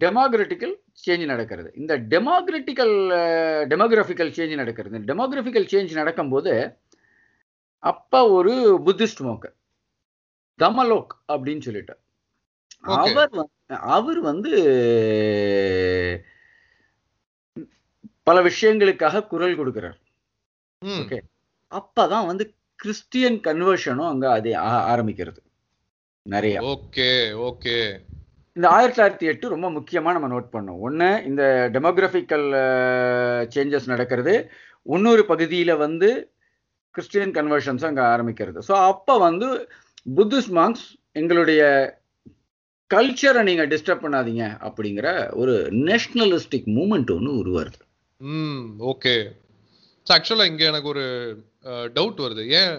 [0.00, 0.74] டெமோக்ராட்டிக்கல்
[1.06, 1.72] சேஞ்ச் நடக்கிறது.
[1.76, 2.94] இந்த டெமோக்ராட்டிக்கல்
[3.72, 4.98] டெமோகிராபிக்கல் சேஞ்ச் நடக்கிறது.
[4.98, 6.78] இந்த டெமோகிராபிக்கல் சேஞ்ச் நடக்கும்போது
[7.78, 9.52] அப்ப ஒரு புத்திஸ்ட் மோக்க
[10.58, 11.96] தமலோக் அப்படின்னு சொல்லிட்டு.
[12.78, 14.52] அவர் அவர் வந்து
[18.22, 19.98] பல விஷயங்களுக்காக குரல் கொடுக்கிறார்.
[20.82, 21.20] Okay.
[21.70, 24.50] அப்பதான் வந்து கிறிஸ்டியன் கன்வர்ஷனும் அங்க அது
[24.94, 25.40] ஆரம்பிக்கிறது.
[26.26, 26.56] நிறைய.
[26.72, 27.08] Okay
[27.48, 27.76] okay.
[28.56, 30.78] இந்த ஆயிரத்தி தொள்ளாயிரத்தி எட்டு ரொம்ப முக்கியமா நம்ம நோட் பண்ணோம்.
[30.86, 31.42] ஒண்ணு இந்த
[31.74, 32.46] டெமோகிராபிக்கல்
[33.54, 34.34] சேஞ்சஸ் நடக்கிறது.
[34.86, 36.08] இன்னொரு பகுதியில வந்து
[36.94, 38.58] கிறிஸ்டியன் கன்வர்ஷன்ஸ் அங்க ஆரம்பிக்கிறது.
[38.68, 39.48] ஸோ அப்ப வந்து
[40.18, 40.84] புத்திஸ்ட் மாங்ஸ்
[41.20, 41.62] எங்களுடைய
[42.90, 45.08] கல்ச்சரை நீங்க டிஸ்டர்ப் பண்ணாதீங்க அப்படிங்கிற
[45.42, 45.54] ஒரு
[45.88, 47.80] நேஷனலிஸ்டிக் மூமெண்ட் ஒன்று உருவாருது
[48.20, 49.14] ம் ஓகே.
[50.06, 51.04] ஆக்சுவலா இங்க எனக்கு ஒரு
[51.96, 52.42] டவுட் வருது.
[52.58, 52.74] ஏன்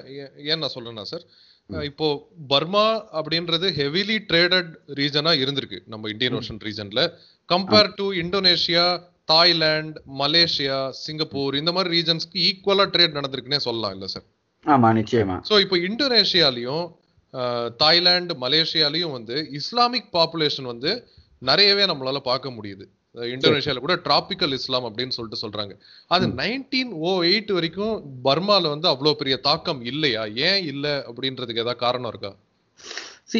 [0.49, 1.25] ஏன் நான் சொல்றேன்னா சார்
[1.69, 2.07] இப்போ
[2.47, 4.69] பர்மா அப்படின்றது ஹெவிலி ட்ரேடட்
[4.99, 7.03] ரீஜனா இருந்திருக்கு நம்ம Indian ocean ரீஜன்ல
[7.49, 8.85] compare to Indonesia
[9.25, 14.25] Thailand Malaysia Singapore இந்த மாதிரி ரீஜன்ஸ்க்கு ஈக்குவலா ட்ரேட் நடந்திருக்குன்னே சொல்லலாம் இல்ல சார்
[14.65, 15.35] ஆமா நிச்சயமா.
[15.49, 16.85] ஸோ இப்போ இந்தோனேஷியாலையும்
[17.79, 20.91] தாய்லாந்து மலேசியாலையும் வந்து இஸ்லாமிக் பாப்புலேஷன் வந்து
[21.41, 22.85] நிறையவே நம்மளால பார்க்க முடியுது.
[23.33, 25.73] இந்தோனேஷியால கூட டிராபிக்கல் இஸ்லாம் அப்படின்னு சொல்லிட்டு சொல்றாங்க.
[26.11, 27.95] அது நைன்டீன் ஓ எயிட் வரைக்கும்
[28.27, 30.23] பர்மால வந்து அவ்வளவு பெரிய தாக்கம் இல்லையா?
[30.47, 32.31] ஏன் இல்ல அப்படின்றதுக்கு ஏதாவது காரணம் இருக்கா?
[33.31, 33.39] சி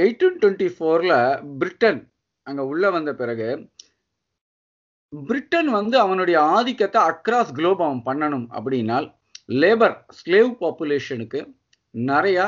[0.00, 1.16] எயிட்டீன் டுவெண்ட்டி ஃபோரில்
[1.60, 2.00] பிரிட்டன்
[2.46, 3.48] அங்கே உள்ள வந்த பிறகு
[5.12, 9.06] பிரிட்டன் வந்து அவனுடைய ஆதிக்கத்தை அக்ராஸ் குளோப் அவன் பண்ணணும் அப்படின்னால்
[9.62, 11.40] லேபர் ஸ்லேவ் பாப்புலேஷனுக்கு
[11.94, 12.46] நிறையா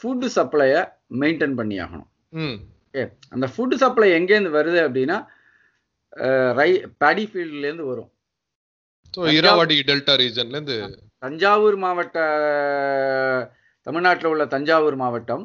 [0.00, 0.80] ஃபுட் சப்ளையை
[1.22, 2.10] மெயின்டைன் பண்ணி ஆகணும்
[2.88, 5.16] ஓகே அந்த ஃபுட் சப்ளை எங்கேருந்து வருது அப்படின்னா
[6.58, 6.70] ரை
[7.02, 8.10] பேடி ஃபீல்ட்லேருந்து வரும்.
[9.14, 10.76] ஸோ இராவடி டெல்டா ரீஜன்ல இருந்து
[11.24, 12.18] தஞ்சாவூர் மாவட்ட
[13.86, 15.44] தமிழ்நாட்டில் உள்ள தஞ்சாவூர் மாவட்டம்.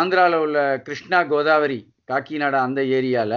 [0.00, 3.34] ஆந்திராவில் உள்ள கிருஷ்ணா கோதாவரி காக்கிநாடா அந்த ஏரியால.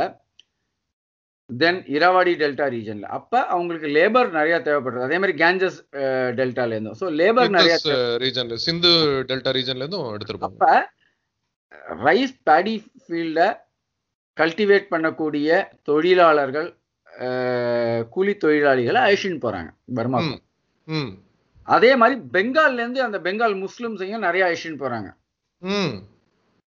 [1.49, 5.77] தென் இராவாடி டெல்டா ரீஜன்ல அப்ப அவங்களுக்கு லேபர் நிறைய தேவைப்படுறது அதே மாதிரி கேஞ்சஸ்
[6.39, 7.75] டெல்டால இருந்தும் ஸோ லேபர் நிறைய
[8.23, 8.91] ரீஜன்ல சிந்து
[9.29, 10.57] டெல்டா ரீஜன்ல இருந்தும் எடுத்திருப்பாங்க.
[10.59, 13.39] அப்ப ரைஸ் பேடி ஃபீல்ட
[14.37, 15.49] கல்டிவேட் பண்ணக்கூடிய
[15.89, 16.69] தொழிலாளர்கள்
[18.09, 20.19] கூலி தொழிலாளிகளை அழிச்சின்னு போறாங்க பர்மா
[21.67, 25.09] அதே மாதிரி பெங்கால்ல இருந்து அந்த பெங்கால் முஸ்லிம்ஸையும் நிறைய அழிச்சின்னு போறாங்க.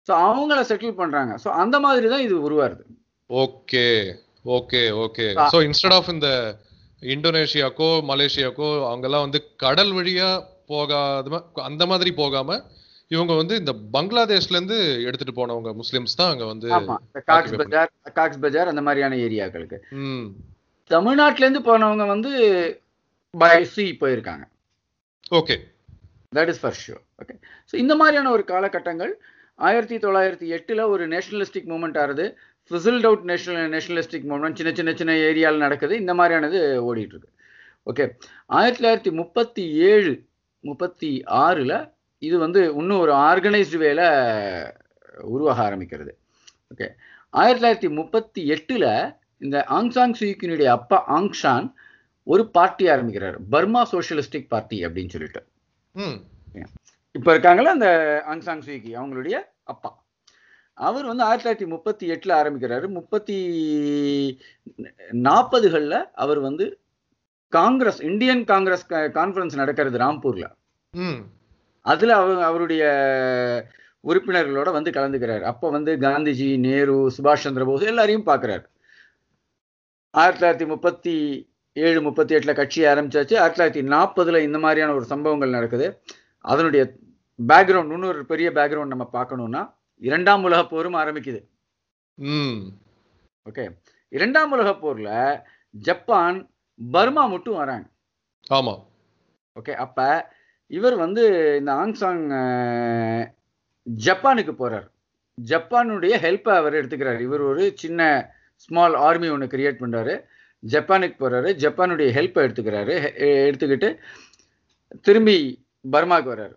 [0.09, 1.33] ஸோ அவங்கள செட்டில் பண்றாங்க.
[1.45, 2.85] ஸோ அந்த மாதிரி தான் இது உருவாருது
[3.31, 3.85] okay.
[4.57, 5.27] Okay okay.
[5.53, 6.29] So instead of இந்த
[7.03, 10.31] இந்தோனேஷியாக்கோ மலேசியாக்கோ அங்கெல்லாம் வந்து கடல் வழியா
[10.67, 12.59] போகாத அந்த மாதிரி போகாம
[13.11, 14.77] இவங்க வந்து இந்த பங்களாதேஷ்ல இருந்து
[15.07, 16.69] எடுத்துட்டு போனவங்க முஸ்லிம்ஸ் தான் அங்க வந்து
[17.31, 19.79] காக்ஸ் பஜார் காக்ஸ் பஜார் அந்த மாதிரியான ஏரியாக்களுக்கு.
[20.91, 22.31] தமிழ்நாட்டுல இருந்து போனவங்க வந்து
[23.35, 24.45] பை சி போயிருக்காங்க.
[25.41, 25.57] Okay.
[26.39, 27.35] That is for sure okay
[27.71, 29.13] so இந்த மாதிரியான ஒரு காலகட்டங்கள்
[29.59, 32.25] ஆயிரத்தி தொள்ளாயிரத்தி எட்டில் ஒரு நேஷனலிஸ்டிக் மூமெண்ட் ஆகுது
[32.71, 35.95] fizzled out national nationalistic movement சின்ன சின்ன சின்ன ஏரியாவில் நடக்குது.
[36.03, 37.31] இந்த மாதிரியானது ஓடிட்டு இருக்கு.
[37.87, 38.05] ஓகே
[38.59, 40.13] ஆயிரத்தி தொள்ளாயிரத்தி முப்பத்தி ஏழு
[40.65, 41.11] முப்பத்தி
[41.45, 41.77] ஆறில்
[42.21, 44.01] இது வந்து இன்னும் ஒரு ஆர்கனைஸ்டு வேல
[45.23, 46.13] உருவாக ஆரம்பிக்கிறது.
[46.75, 46.89] ஓகே
[47.31, 51.73] ஆயிரத்தி தொள்ளாயிரத்தி முப்பத்தி எட்டில் இந்த ஆங்சாங் சுயிக்கினுடைய அப்பா ஆங்ஷான்
[52.25, 53.39] ஒரு பார்ட்டி ஆரம்பிக்கிறார்.
[53.51, 55.43] பர்மா சோஷியலிஸ்டிக் பார்ட்டி அப்படின்னு சொல்லிட்டு.
[57.13, 57.89] இப்போ இருக்காங்களா அந்த
[58.29, 59.91] ஆங்சாங் சுயிகி அவங்களுடைய அப்பா.
[60.75, 62.89] அவர் வந்து ஆயிரத்தி தொள்ளாயிரத்தி முப்பத்தி எட்டில் ஆரம்பிக்கிறாரு.
[62.89, 63.39] முப்பத்தி
[65.13, 66.67] நாற்பதுகளில் அவர் வந்து
[67.49, 70.47] காங்கிரஸ் இந்தியன் காங்கிரஸ் கான்ஃபரன்ஸ் நடக்கிறது ராம்பூர்ல.
[70.91, 71.21] ம்.
[71.91, 72.85] அதுல அவர் அவருடைய
[74.07, 75.41] உறுப்பினர்களோட வந்து கலந்துக்கிறார்.
[75.41, 78.65] அப்போ வந்து காந்திஜி நேரு சுபாஷ் சந்திர போஸ் எல்லாரையும் பார்க்குறாரு
[80.11, 81.15] ஆயிரத்தி தொள்ளாயிரத்தி முப்பத்தி
[81.73, 83.39] ஏழு முப்பத்தி எட்டில் கட்சி ஆரம்பிச்சாச்சு.
[83.39, 86.03] ஆயிரத்தி தொள்ளாயிரத்தி நாற்பதுல இந்த மாதிரியான ஒரு சம்பவங்கள் நடக்குது.
[86.39, 86.93] அதனுடைய
[87.49, 91.45] பேக்ரவுண்ட் இன்னொரு பெரிய பேக்ரவுண்ட் நம்ம பார்க்கணும்னா இரண்டாம் உலகப் போரும் ஆரம்பிக்குது.
[92.15, 92.67] ம்.
[93.51, 93.69] ஓகே.
[94.09, 96.51] இரண்டாம் உலகப் போர்ல ஜப்பான்
[96.91, 97.87] பர்மா மட்டும் வராங்க.
[98.51, 98.87] ஆமா.
[99.61, 99.73] ஓகே.
[99.75, 100.29] அப்ப
[100.77, 101.23] இவர் வந்து
[101.59, 102.25] இந்த ஆங்சாங்
[104.05, 104.89] ஜப்பானுக்கு போறார்.
[105.51, 107.21] ஜப்பானுடைய ஹெல்ப்பை அவர் எடுத்துக்கிறார்.
[107.21, 108.01] இவர் ஒரு சின்ன
[108.65, 110.15] ஸ்மால் ஆர்மி ஒன்று கிரியேட் பண்றாரு.
[110.73, 111.51] ஜப்பானுக்கு போறாரு.
[111.65, 112.95] ஜப்பானுடைய ஹெல்ப்பை எடுத்துக்கிறாரு.
[113.49, 113.89] எடுத்துக்கிட்டு
[115.01, 115.37] திரும்பி
[115.93, 116.57] பர்மாவுக்கு வர்றாரு.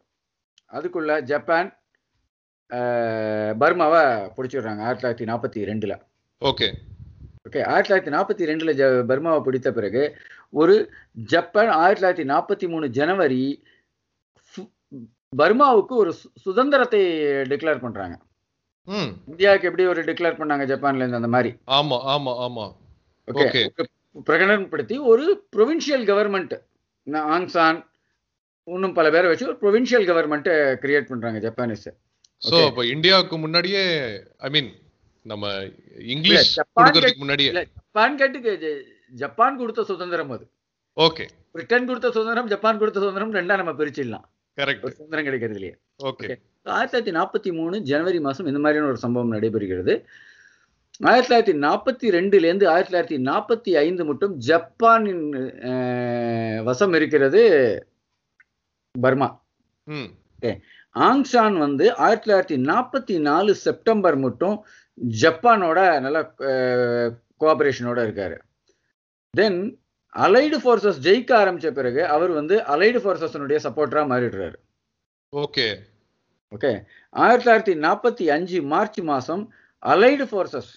[0.78, 1.70] அதுக்குள்ள ஜப்பான்
[3.64, 4.04] பர்மாவை
[4.38, 5.94] பிடிச்சிடுறாங்க ஆயிரத்தி தொள்ளாயிரத்தி நாற்பத்தி ரெண்டுல.
[6.50, 6.68] ஓகே.
[7.48, 10.04] ஓகே ஆயிரத்தி தொள்ளாயிரத்தி நாற்பத்தி ரெண்டுல ஜ பர்மாவை பிடித்த பிறகு
[10.62, 10.76] ஒரு
[11.34, 13.44] ஜப்பான் ஆயிரத்தி தொள்ளாயிரத்தி நாற்பத்தி மூணு ஜனவரி
[15.36, 18.20] பர்மாவுக்கு ஒரு சுதந்திரத்தை டிக்ளேர் பண்றாங்க.
[19.28, 21.56] இந்தியாவுக்கு எப்படி ஒரு டிக்ளேர் பண்ணாங்க ஜப்பான்ல இருந்து அந்த மாதிரி?
[21.68, 22.76] ஆமா ஆமா ஆமா.
[23.28, 23.70] ஓகே.
[24.26, 26.62] பிரகடனப்படுத்தி ஒரு ப்ரொவின்ஷியல் கவர்மெண்ட்
[27.18, 27.92] ஆங்சான்
[28.64, 31.94] இன்னும் பல பேரை வச்சு ஒரு ப்ரொவின்ஷியல் கவர்மெண்ட் கிரியேட் பண்றாங்க ஜப்பானீஸ்.
[32.50, 32.66] சோ.
[32.66, 34.72] அப்ப இந்தியாவுக்கு முன்னாடியே ஐ மீன்
[35.24, 35.64] நம்ம
[36.00, 37.52] இங்கிலீஷ் கொடுக்கறதுக்கு முன்னாடியே.
[37.52, 40.50] ஜப்பான் கேட்டுக்கு ஜ- ஜப்பான் கொடுத்த சுதந்திரம் அது.
[40.96, 41.28] ஓகே.
[41.52, 44.32] பிரிட்டன் கொடுத்த சுதந்திரம் ஜப்பான் கொடுத்த சுதந்திரம் ரெண்டா நம்ம பிரிச்சிடலாம்.
[44.58, 44.84] கரெக்ட்.
[44.98, 45.76] சுதந்திரம் கிடைக்கிறது இல்லையே
[46.10, 46.28] ஓகே.
[46.76, 49.94] ஆயிரத்தி தொள்ளாயிரத்தி நாற்பத்தி மூணு ஜனவரி மாதம் இந்த மாதிரியான ஒரு சம்பவம் நடைபெறுகிறது.
[51.10, 55.26] ஆயிரத்தி தொள்ளாயிரத்தி நாற்பத்தி ரெண்டுலேருந்து ஆயிரத்தி தொள்ளாயிரத்தி நாற்பத்தி ஐந்து மட்டும் ஜப்பானின்
[56.68, 57.42] வசம் இருக்கிறது
[58.96, 59.30] பர்மா.
[61.08, 64.58] ஆங்ஷான் வந்து ஆயிரத்தி தொள்ளாயிரத்தி நாற்பத்தி நாலு செப்டம்பர் மட்டும்
[65.22, 66.20] ஜப்பானோட நல்ல
[67.42, 68.38] கோஆபரேஷனோட இருக்காரு.
[69.34, 69.60] தென்
[70.16, 74.56] அலைடு ஃபோர்ஸஸ் ஜெயிக்க ஆரம்பிச்ச பிறகு அவர் வந்து அலைடு ஃபோர்ஸஸனுடைய சப்போர்ட்டரா மாறிடுறாரு.
[75.34, 75.68] ஓகே.
[76.52, 76.72] ஓகே.
[77.16, 79.44] ஆயிரத்தி தொள்ளாயிரத்தி நாற்பத்தி அஞ்சு மார்ச் மாதம்
[79.84, 80.72] அலைடு ஃபோர்ஸஸ்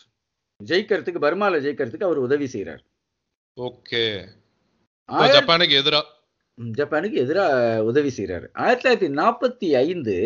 [0.64, 2.82] ஜெயிக்கிறதுக்கு பர்மாவில் ஜெயிக்கிறதுக்கு அவர் உதவி செய்கிறார்
[3.56, 4.04] ஓகே.
[5.34, 6.00] ஜப்பானுக்கு எதிரா?
[6.58, 10.16] ஜப்பானுக்கு எதிராக உதவி செய்கிறாரு ஆயிரத்தி தொள்ளாயிரத்தி நாற்பத்தி ஐந்து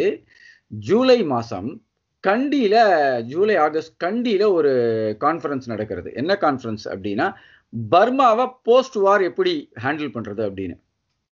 [0.73, 1.71] ஜூலை மாதம்
[2.25, 2.77] கண்டியில
[3.23, 4.73] ஜூலை ஆகஸ்ட் கண்டியில ஒரு
[5.21, 6.13] கான்ஃபரன்ஸ் நடக்கிறது.
[6.15, 7.27] என்ன கான்ஃபரன்ஸ் அப்படின்னா
[7.91, 10.81] பர்மாவை போஸ்ட் வார் எப்படி ஹேண்டில் பண்றது அப்படின்னு.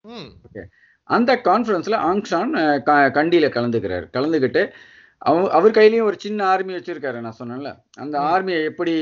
[0.00, 0.58] ம்.
[1.02, 2.54] அந்த கான்ஃபரன்ஸ்ல ஆங்ஷான்
[2.86, 4.08] கண்டியில கலந்துக்கிறார்.
[4.12, 4.70] கலந்துக்கிட்டு
[5.18, 7.82] அவ அவர் கையிலயும் ஒரு சின்ன ஆர்மி வச்சிருக்காரு நான் சொன்னேன்ல.
[7.96, 8.18] அந்த.
[8.18, 8.92] ஆர்மியை எப்படி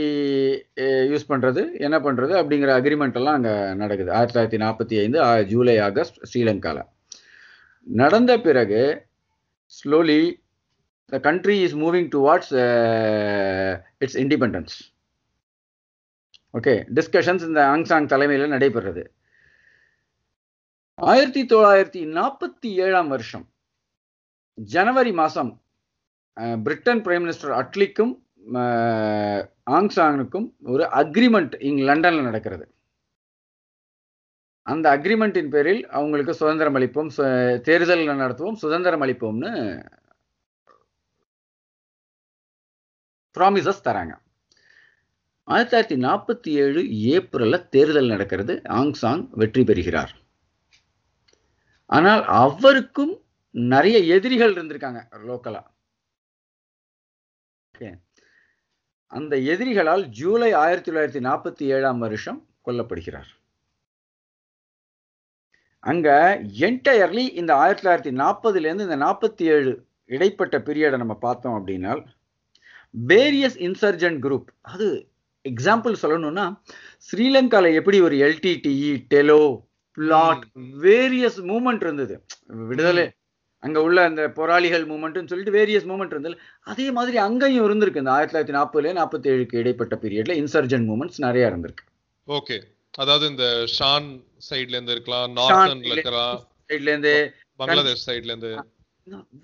[0.76, 4.12] யூஸ் பண்றது என்ன பண்றது அப்படிங்கிற அக்ரிமெண்ட் எல்லாம் அங்க நடக்குது.
[4.12, 6.82] ஆயிரத்தி தொள்ளாயிரத்தி நாற்பத்தி ஐந்து ஜூலை ஆகஸ்ட் ஸ்ரீலங்கால.
[7.84, 9.02] நடந்த பிறகு
[9.66, 10.32] slowly
[11.06, 12.54] the country is moving towards
[13.98, 14.76] its independence
[16.54, 19.04] okay discussions இந்த ஆங்சாங் தலைமையில் நடைபெறுறது.
[20.94, 23.48] ஆயிரத்தி தொள்ளாயிரத்தி நாற்பத்தி ஏழாம் வருஷம்.
[24.54, 25.62] ஜனவரி மாதம்
[26.62, 28.20] பிரிட்டன் பிரைம் மினிஸ்டர் அட்லிக்கும்
[28.54, 29.88] அஹ், ஆங்
[30.64, 32.74] ஒரு அக்ரிமெண்ட் இங்க லண்டனில் நடக்கிறது.
[34.62, 39.52] அந்த அக்ரிமெண்ட்டின் பேரில் அவங்களுக்கு சுதந்திரம் அளிப்போம் தேர்தல் நடத்துவோம் சுதந்திரம் அளிப்போம்னு
[43.36, 44.14] ப்ராமிசஸ் தராங்க.
[45.44, 46.82] ஆயிரத்தி தொள்ளாயிரத்தி நாற்பத்தி ஏழு
[47.14, 48.54] ஏப்ரல்ல தேர்தல் நடக்கிறது.
[48.68, 50.12] ஆங் சாங் வெற்றி பெறுகிறார்.
[51.86, 55.62] ஆனால் அவருக்கும் நிறைய எதிரிகள் இருந்திருக்காங்க லோக்கலா.
[57.74, 57.90] ஓகே
[59.06, 63.30] அந்த எதிரிகளால் ஜூலை ஆயிரத்தி தொள்ளாயிரத்தி நாற்பத்தி ஏழாம் வருஷம் கொல்லப்படுகிறார்.
[65.80, 66.08] அங்க
[66.42, 72.06] என்டையர்லி இந்த ஆயிரத்தி தொள்ளாயிரத்தி நாற்பதுல இருந்து இந்த நாற்பத்தி ஏழு இடைப்பட்ட பீரியடை நம்ம பார்த்தோம் அப்படின்னா
[73.08, 75.11] வேரியஸ் இன்சர்ஜென்ட் குரூப் அது
[75.52, 76.44] எக்ஸாம்பிள் சொல்லணும்னா
[77.06, 79.40] ஸ்ரீலங்கால எப்படி ஒரு LTTE TELO
[79.96, 80.44] PLOT
[80.82, 82.24] various movement இருந்தது.
[82.66, 83.10] விடுதலை.
[83.62, 86.38] அங்க உள்ள அந்த போராளிகள் மூமெண்ட்னு சொல்லிட்டு வேரியஸ் மூமெண்ட் இருந்தது.
[86.60, 87.96] அதே மாதிரி அங்கேயும் இருந்திருக்கு.
[87.96, 91.84] இந்த ஆயிரத்தி தொள்ளாயிரத்தி நாற்பதுல நாற்பத்தி ஏழுக்கு இடைப்பட்ட பீரியட்ல இன்சர்ஜென்ட் மூமெண்ட்ஸ் நிறைய இருந்திருக்கு.
[92.28, 92.56] ஓகே.
[92.98, 93.44] அதாவது இந்த
[93.78, 94.08] ஷான்
[94.50, 96.38] சைடுல இருந்து இருக்கலாம் நார்த்தன்ல இருக்கலாம்.
[96.68, 98.52] சைட்ல இருந்து பங்களாதேஷ் சைடுல இருந்து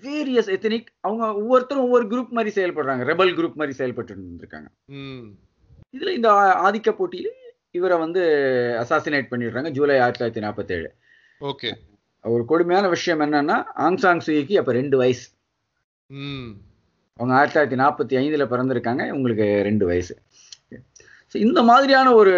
[0.03, 3.05] வேரியஸ் எத்தனிக் அவங்க ஒவ்வொருத்தரும் ஒவ்வொரு குரூப் மாதிரி செயல்படுறாங்க.
[3.11, 4.69] ரெபல் குரூப் மாதிரி செயல்பட்டு இருந்திருக்காங்க.
[5.95, 6.31] இதுல இந்த
[6.67, 7.29] ஆதிக்க போட்டியில
[7.79, 8.23] இவரை வந்து
[8.83, 10.89] அசாசினேட் பண்ணிடுறாங்க ஜூலை ஆயிரத்தி தொள்ளாயிரத்தி நாற்பத்தி ஏழு
[11.41, 11.71] ஓகே.
[12.25, 15.27] ஒரு கொடுமையான விஷயம் என்னன்னா ஆங் சாங் சுயிக்கு அப்ப ரெண்டு வயசு.
[17.19, 20.15] அவங்க ஆயிரத்தி தொள்ளாயிரத்தி நாற்பத்தி ஐந்துல பிறந்திருக்காங்க உங்களுக்கு ரெண்டு வயசு.
[21.33, 22.35] இந்த மாதிரியான ஒரு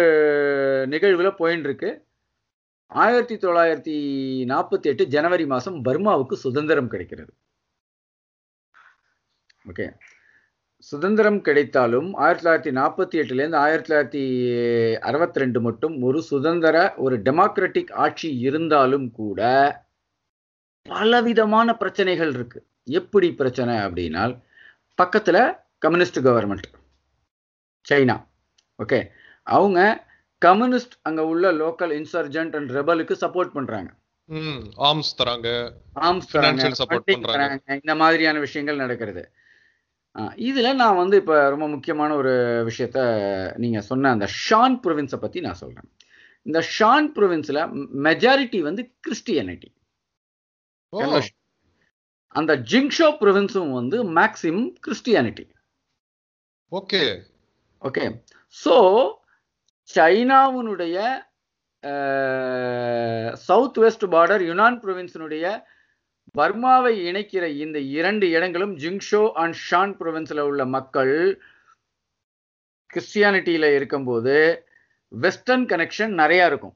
[0.93, 1.89] நிகழ்வுல போயின்னு இருக்கு
[2.91, 3.97] ஆயிரத்தி தொள்ளாயிரத்தி
[4.51, 7.31] நாற்பத்தி எட்டு ஜனவரி மாசம் பர்மாவுக்கு சுதந்திரம் கிடைக்கிறது.
[9.69, 9.85] ஓகே.
[10.89, 14.23] சுதந்திரம் கிடைத்தாலும் ஆயிரத்தி தொள்ளாயிரத்தி நாற்பத்தி எட்டுலேருந்து ஆயிரத்தி தொள்ளாயிரத்தி
[14.99, 19.39] அறுபத்தி ரெண்டு மட்டும் ஒரு சுதந்திர ஒரு டெமோக்ராட்டிக் ஆட்சி இருந்தாலும் கூட
[20.89, 22.59] பலவிதமான பிரச்சனைகள் இருக்கு.
[22.83, 24.33] எப்படி பிரச்சனை அப்படின்னால்
[25.01, 26.67] பக்கத்துல கம்யூனிஸ்ட் கவர்மெண்ட்
[27.89, 28.17] சைனா
[28.79, 28.99] ஓகே
[29.47, 33.89] அவங்க கம்யூனிஸ்ட் அங்க உள்ள லோக்கல் இன்சர்ஜென்ட் அண்ட் ரெபலுக்கு சப்போர்ட் பண்றாங்க.
[34.25, 35.47] ம் ஆர்ம்ஸ் தராங்க
[36.79, 37.75] support பண்றாங்க.
[37.83, 39.23] இந்த மாதிரியான விஷயங்கள் நடக்கிறது.
[40.15, 42.31] இதுல நான் வந்து இப்ப ரொம்ப முக்கியமான ஒரு
[42.69, 42.99] விஷயத்த
[43.57, 45.87] நீங்க சொன்ன அந்த ஷான் ப்ரொவின்ஸை பத்தி நான் சொல்றேன்.
[46.45, 47.61] இந்த ஷான் ப்ரொவின்ஸ்ல
[48.07, 49.69] மெஜாரிட்டி வந்து கிறிஸ்டியானிட்டி.
[52.35, 55.45] அந்த ஜிங்ஷோ ப்ரொவின்ஸும் வந்து maximum Christianity.
[56.71, 57.03] Okay.
[57.83, 58.03] Okay.
[58.55, 58.75] So
[59.89, 60.97] சைனாவினுடைய
[63.47, 65.45] south west border Yunnan ப்ரொவின்ஸினுடைய
[66.35, 71.13] பர்மாவை இணைக்கிற இந்த இரண்டு இடங்களும் ஜிங்ஷோ அண்ட் ஷான் ப்ரொவின்ஸில் உள்ள மக்கள்
[72.93, 74.35] கிறிஸ்டியானிட்டியில இருக்கும்போது
[75.11, 76.75] வெஸ்டர்ன் கனெக்ஷன் நிறைய இருக்கும்.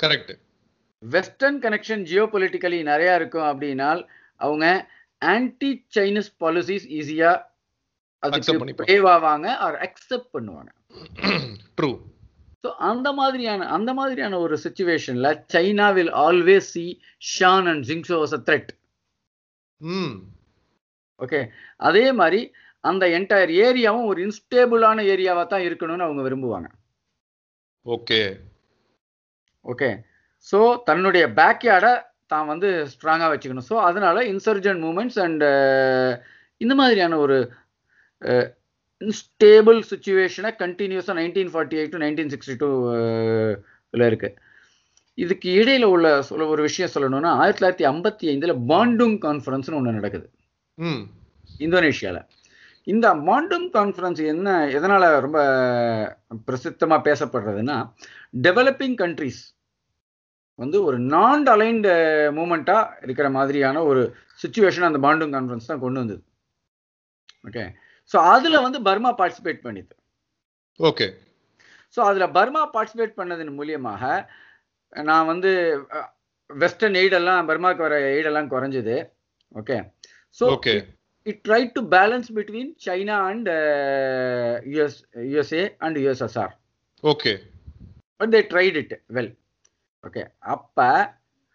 [0.00, 0.32] Correct.
[1.02, 4.00] Western connection geopolitically நிறைய இருக்கும் அப்படின்னால்
[4.40, 4.66] அவங்க
[5.22, 7.32] ஆன்டி சைனீஸ் பாலிசிஸ் ஈஸியா
[8.22, 10.70] Accept அதுக்கு ஆவாங்க ஆர் அக்செப்ட் பண்ணுவாங்க.
[11.78, 11.90] ட்ரூ
[12.64, 16.84] ஸோ அந்த மாதிரியான அந்த மாதிரியான ஒரு சுச்சுவேஷன்ல China will always see
[17.30, 18.70] Shan and Jingsho as a threat
[19.80, 20.14] hmm.
[21.20, 21.40] Okay
[21.80, 22.40] அதே மாதிரி
[22.84, 26.68] அந்த என்டையர் ஏரியாவும் ஒரு இன்ஸ்டேபிளான ஏரியாவா தான் இருக்கணும்னு அவங்க விரும்புவாங்க.
[27.86, 28.20] ஓகே.
[29.64, 29.88] ஓகே
[30.46, 31.92] ஸோ தன்னுடைய பேக்யார்டை
[32.26, 33.68] தான் வந்து ஸ்ட்ராங்காக வச்சுக்கணும்.
[33.70, 35.44] ஸோ அதனால இன்சர்ஜென்ட் மூமெண்ட்ஸ் அண்ட்
[36.60, 37.36] இந்த மாதிரியான ஒரு
[39.00, 44.28] இன்ஸ்டேபிள் சுச்சுவேஷனை கண்டினியூஸாக nineteen forty eight to nineteen sixty டூவில் இருக்கு.
[45.18, 50.30] இதுக்கு இடையில உள்ள சொல்ல ஒரு விஷயம் சொல்லணும்னா ஆயிரத்தி தொள்ளாயிரத்தி ஐம்பத்தி ஐந்தில் பாண்டுங் கான்ஃபரன்ஸ்னு ஒன்று நடக்குது.
[50.78, 51.02] ம்.
[51.60, 52.26] இந்தோனேஷியாவில்
[52.86, 55.38] இந்த மாண்டும் கான்ஃபரன்ஸ் என்ன எதனால் ரொம்ப
[56.46, 57.76] பிரசித்தமாக பேசப்படுறதுன்னா
[58.42, 59.40] டெவலப்பிங் கண்ட்ரீஸ்
[60.58, 61.92] வந்து ஒரு நான் அலைன்டு
[62.38, 64.02] மூமெண்ட்டாக இருக்கிற மாதிரியான ஒரு
[64.42, 66.22] சுச்சுவேஷன் அந்த பாண்டும் கான்ஃபரன்ஸ் தான் கொண்டு வந்தது.
[67.48, 67.64] ஓகே
[68.12, 69.92] ஸோ அதில் வந்து பர்மா பார்ட்டிசிபேட் பண்ணிது.
[70.80, 71.06] ஓகே
[71.96, 74.02] ஸோ அதில் பர்மா பார்ட்டிசிபேட் பண்ணதன் மூலியமாக
[75.08, 75.50] நான் வந்து
[76.50, 78.96] வெஸ்டர்ன் எய்டெல்லாம் பர்மாவுக்கு வர எய்டெல்லாம் குறைஞ்சது.
[79.60, 79.76] Okay
[80.38, 80.74] so okay
[81.46, 84.94] tried to balance between China and uh, US,
[85.34, 86.50] USA and USSR.
[87.04, 87.32] Okay
[88.20, 89.30] But they tried it well.
[90.04, 90.22] Okay
[90.54, 90.78] அப்ப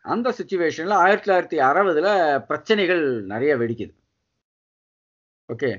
[0.06, 2.08] அந்த சுச்சுவேஷன்ல ஆயிரத்தி தொள்ளாயிரத்தி அறுபதுல
[2.50, 3.94] பிரச்சனைகள் நிறைய வெடிக்குது.
[5.50, 5.72] ஓகே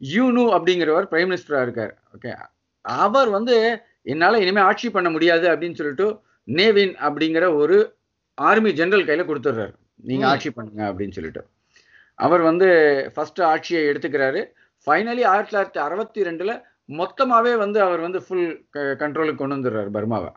[0.00, 2.02] யூனு அப்படிங்கிறவர் பிரைம் மினிஸ்டரா இருக்கார்.
[2.18, 2.36] ஓகே
[2.80, 7.96] அவர் வந்து என்னால இனிமே ஆட்சி பண்ண முடியாது அப்படின்னு சொல்லிட்டு நேவின் அப்படிங்கிற ஒரு
[8.34, 9.74] ஆர்மி ஜெனரல் கையில கொடுத்துட்றாரு.
[9.96, 10.28] நீங்க ம்.
[10.28, 11.46] ஆட்சி பண்ணுங்க அப்படின்னு சொல்லிட்டு.
[12.14, 14.46] அவர் வந்து ஃபர்ஸ்ட் ஆட்சியை எடுத்துக்கிறாரு.
[14.86, 20.32] ஃபைனலி ஆயிரத்தி தொள்ளாயிரத்தி அறுபத்தி ரெண்டுல மொத்தமாவே வந்து அவர் வந்து ஃபுல் கண்ட்ரோலுக்கு கொண்டு வந்துடுறாரு பர்மாவை.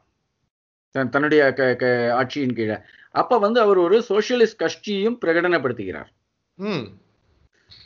[0.98, 2.78] தன்- தன்னுடைய க- க- ஆட்சியின் கீழே.
[3.12, 6.06] அப்ப வந்து அவர் ஒரு சோசியலிஸ்ட் கட்சியையும் பிரகடனப்படுத்துகிறார்.
[6.54, 6.86] ம்.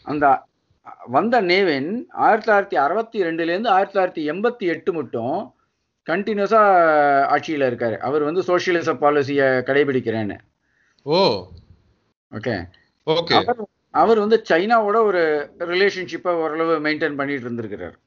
[0.03, 0.43] அந்த
[1.05, 5.53] வந்த நேவின் ஆயிரத்தி தொள்ளாயிரத்தி அறுபத்தி ரெண்டுலேருந்து ஆயிரத்தி தொள்ளாயிரத்தி எண்பத்தி எட்டு மட்டும்
[6.09, 6.61] கண்டினியூஸா
[7.33, 7.97] ஆட்சியில இருக்காரு.
[7.97, 10.37] அவர் வந்து சோசியலிச பாலிசியை கடைபிடிக்கிறேன்னு.
[11.03, 11.47] ஓ.
[12.31, 12.67] ஓகே
[13.05, 17.99] ஓகே அவர் அவர் வந்து சைனாவோட ஒரு ரிலேஷன்ஷிப்பை ஓரளவு மெயின்டைன் பண்ணிட்டு இருந்திருக்கிறார்.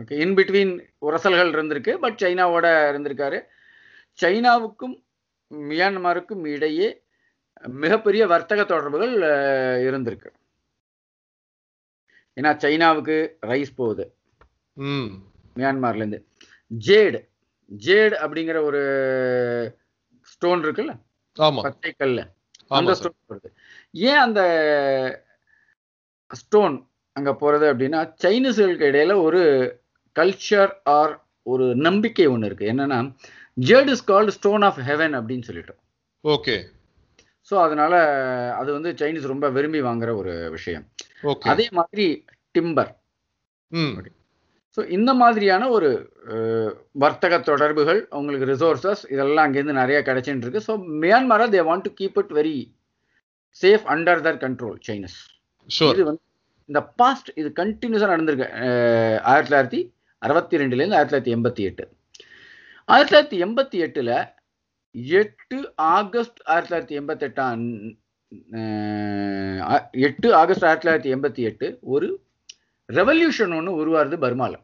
[0.00, 0.72] ஓகே இன் பிட்வீன்
[1.06, 3.40] உரசல்கள் இருந்திருக்கு பட் சைனாவோட இருந்திருக்காரு.
[4.22, 5.02] சைனாவுக்கும்
[5.54, 7.02] மியான்மருக்கும் இடையே
[7.66, 9.16] மிகப்பெரிய வர்த்தக தொடர்புகள்
[9.88, 10.30] இருந்திருக்கு.
[12.40, 14.14] ஏன்னா சைனாவுக்கு ரைஸ் போகுது.
[14.72, 15.06] ம்.
[15.56, 16.26] மியான்மர்ல இருந்து
[16.86, 17.28] ஜேடு.
[17.84, 19.78] ஜேடு அப்படிங்கிற ஒரு
[20.22, 20.98] ஸ்டோன் இருக்குல்ல?
[21.62, 22.26] பச்சை கல்லு
[22.66, 23.46] அந்த ஸ்டோன் வருது.
[23.92, 25.24] ஏன் அந்த
[26.28, 29.42] ஸ்டோன் அங்க போறது அப்படின்னா சைனீஸ்களுக்கு இடையில ஒரு
[30.18, 32.66] கல்ச்சர் ஆர் ஒரு நம்பிக்கை ஒண்ணு இருக்கு.
[32.66, 33.14] என்னன்னா
[33.60, 35.74] jade is called stone of heaven அப்படின்னு சொல்லிட்டு
[36.28, 36.56] ஓகே.
[37.50, 37.94] ஸோ அதனால
[38.60, 40.84] அது வந்து சைனீஸ் ரொம்ப விரும்பி வாங்குற ஒரு விஷயம்.
[41.52, 42.06] அதே மாதிரி
[42.54, 42.90] டிம்பர்
[44.76, 45.88] ஸோ இந்த மாதிரியான ஒரு
[47.04, 52.18] வர்த்தக தொடர்புகள் உங்களுக்கு ரிசோர்சஸ் இதெல்லாம் அங்கேருந்து நிறைய கிடைச்சிட்டு இருக்கு so மியான்மரா they want to keep
[52.22, 52.56] it very
[53.62, 55.16] safe under their control Chinese
[55.94, 56.22] இது வந்து
[56.68, 58.48] இந்த பாஸ்ட் இது கண்டினியூஸாக நடந்திருக்கு.
[59.30, 59.80] ஆயிரத்தி தொள்ளாயிரத்தி
[60.22, 61.84] அறுபத்தி ரெண்டுலேருந்து ஆயிரத்தி தொள்ளாயிரத்தி எண்பத்தி எட்டு.
[62.88, 64.12] ஆயிரத்தி தொள்ளாயிரத்தி எண்பத்தி எட்டில்
[64.92, 67.62] எட்டு ஆகஸ்ட் ஆயிரத்தி தொள்ளாயிரத்தி எண்பத்தெட்டாம்
[70.06, 72.08] எட்டு ஆகஸ்ட் ஆயிரத்தி தொள்ளாயிரத்தி எண்பத்தி எட்டு ஒரு
[72.98, 74.54] ரெவல்யூஷன் ஒன்று உருவாருது பர்மால.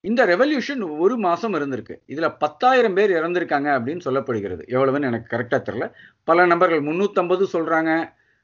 [0.00, 1.94] இந்த ரெவல்யூஷன் ஒரு மாசம் இருந்திருக்கு.
[2.12, 4.62] இதுல பத்தாயிரம் பேர் இறந்திருக்காங்க அப்படின்னு சொல்லப்படுகிறது.
[4.74, 5.86] எவ்வளவுன்னு எனக்கு கரெக்டா தெரியல.
[6.30, 7.92] பல நம்பர்கள் முன்னூத்தம்பது சொல்றாங்க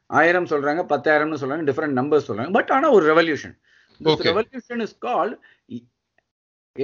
[0.07, 2.53] ஆயிரம் சொல்றாங்க பத்தாயிரம்னு சொல்றாங்க டிஃப்ரெண்ட் நம்பர்ஸ் சொல்றாங்க.
[2.59, 3.57] பட் ஆனா ஒரு ரெவல்யூஷன்.
[4.31, 5.33] ரெவல்யூஷன் இஸ் கால்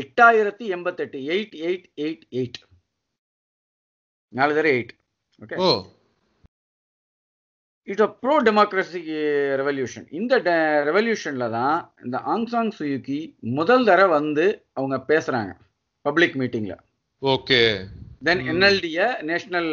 [0.02, 2.60] எட்டாயிரத்தி எண்பத்தெட்டு எயிட் எயிட் எயிட் எயிட்
[4.32, 4.92] நாலு தடவை eight
[5.38, 5.68] okay oh.
[7.88, 9.00] It's a pro democracy
[9.60, 10.34] revolution இந்த
[10.88, 13.18] ரெவல்யூஷன்ல தான் இந்த ஆங்சாங் சுயுக்கி
[13.52, 15.52] முதல் தடவை வந்து அவங்க பேசுறாங்க
[16.04, 16.76] பப்ளிக் மீட்டிங்ல
[17.22, 17.58] ஓகே
[18.22, 18.40] தென்.
[18.50, 19.68] என்எல்டிய நேஷனல்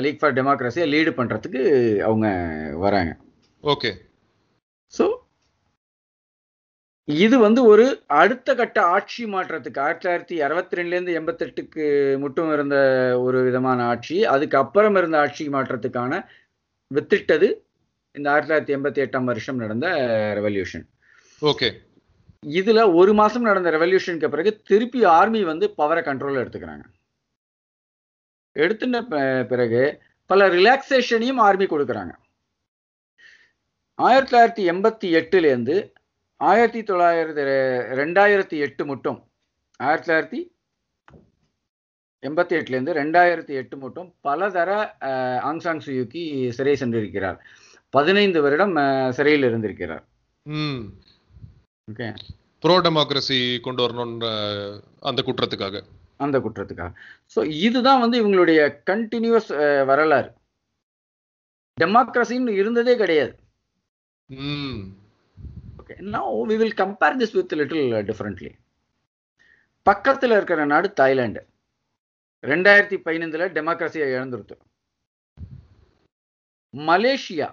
[0.00, 1.62] லீக் ஃபார் டெமோக்ரஸியை லீடு பண்றதுக்கு
[2.04, 2.26] அவங்க
[2.78, 3.12] வராங்க.
[3.64, 3.90] ஓகே
[4.92, 5.04] ஸோ
[7.08, 7.84] இது வந்து ஒரு
[8.20, 11.84] அடுத்த கட்ட ஆட்சி மாற்றத்துக்கு ஆயிரத்தி தொள்ளாயிரத்தி அறுபத்தி ரெண்டுலேருந்து எண்பத்தெட்டுக்கு
[12.22, 12.76] மட்டும் இருந்த
[13.24, 16.20] ஒரு விதமான ஆட்சி அதுக்கு அப்புறம் இருந்த ஆட்சி மாற்றத்துக்கான
[16.90, 17.48] வித்திட்டது
[18.14, 19.86] இந்த ஆயிரத்தி தொள்ளாயிரத்தி எண்பத்தி எட்டாம் வருஷம் நடந்த
[20.38, 20.84] ரெவல்யூஷன்
[21.42, 21.68] ஓகே.
[22.42, 26.84] இதுல ஒரு மாசம் நடந்த ரெவல்யூஷனுக்கு பிறகு திருப்பி ஆர்மி வந்து பவரை கண்ட்ரோல் எடுத்துக்கிறாங்க.
[28.56, 29.00] எடுத்துன
[29.52, 29.82] பிறகு
[30.30, 32.12] பல ரிலாக்ஸேஷனையும் ஆர்மி கொடுக்குறாங்க.
[33.98, 35.76] ஆயிரத்தி தொள்ளாயிரத்தி எண்பத்தி எட்டுலேருந்து
[36.40, 37.42] ஆயிரத்தி தொள்ளாயிரத்தி
[37.94, 39.18] ரெண்டாயிரத்தி எட்டு மட்டும்.
[39.80, 40.40] ஆயிரத்தி தொள்ளாயிரத்தி
[42.22, 44.70] எண்பத்தி எட்டுலேருந்து ரெண்டாயிரத்தி எட்டு மட்டும் பலதர
[45.00, 47.38] அஹ், ஆங் சாங் சுயூக்கி சிறை சென்றிருக்கிறார்.
[47.94, 48.74] பதினைந்து வருடம்
[49.10, 50.04] சிறையில் இருந்திருக்கிறார்.
[51.88, 52.08] ஓகே.
[52.62, 54.26] ப்ரோ டெமோக்ரஸி கொண்டு வரணும்ன்ற
[55.00, 55.76] அந்த குற்றத்துக்காக.
[56.20, 56.92] அந்த குற்றத்துக்காக.
[57.36, 59.50] ஸோ இதுதான் வந்து இவங்களுடைய கண்டினியூஸ்
[59.84, 60.30] வரலாறு.
[61.78, 63.34] டெமோக்ரஸின்னு இருந்ததே கிடையாது.
[65.84, 68.50] Okay no we will compare this with little differently
[69.86, 71.40] பக்கத்தில் இருக்கிற நாடு தாய்லாந்து.
[72.44, 74.56] ரெண்டாயிரத்தி பதினைந்துல டெமோக்ரஸியை இழந்துருத்து.
[76.74, 77.48] மலேசியா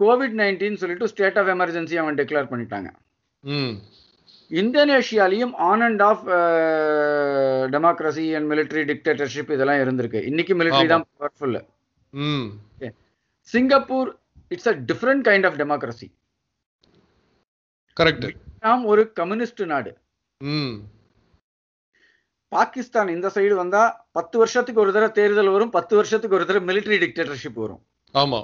[0.00, 2.90] கோவிட் நைன்டீன் சொல்லிட்டு ஸ்டேட் ஆஃப் எமர்ஜென்சி அவன் டிக்ளேர் பண்ணிட்டாங்க.
[4.50, 6.26] இந்தோனேஷியாலையும் on and off
[7.74, 10.22] democracy and military dictatorship இதெல்லாம் இருந்திருக்கு.
[10.30, 10.86] இன்னைக்கு மிலிட்ரி.
[10.92, 11.58] தான் powerful
[13.54, 14.10] Singapore
[14.54, 16.08] it's a different kind of democracy
[18.00, 19.98] correct நாம் ஒரு கம்யூனிஸ்ட் நாடு.
[22.48, 27.02] பாகிஸ்தான் இந்த சைடு வந்தா பத்து வருஷத்துக்கு ஒரு தடவை தேர்தல் வரும் பத்து வருஷத்துக்கு ஒரு தடவை மிலிட்ரி
[27.02, 27.82] டிக்டேட்டர்ஷிப் வரும்.
[28.14, 28.40] ஆமா.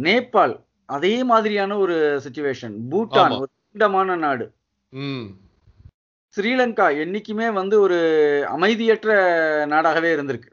[0.00, 3.38] நேபாள் அதே மாதிரியான ஒரு சுச்சுவேஷன் பூட்டான்.
[3.38, 4.52] ஒரு நீண்டமான நாடு.
[6.36, 7.98] ஸ்ரீலங்கா என்னைக்குமே வந்து ஒரு
[8.48, 9.08] அமைதியற்ற
[9.66, 10.50] நாடாகவே இருந்திருக்கு.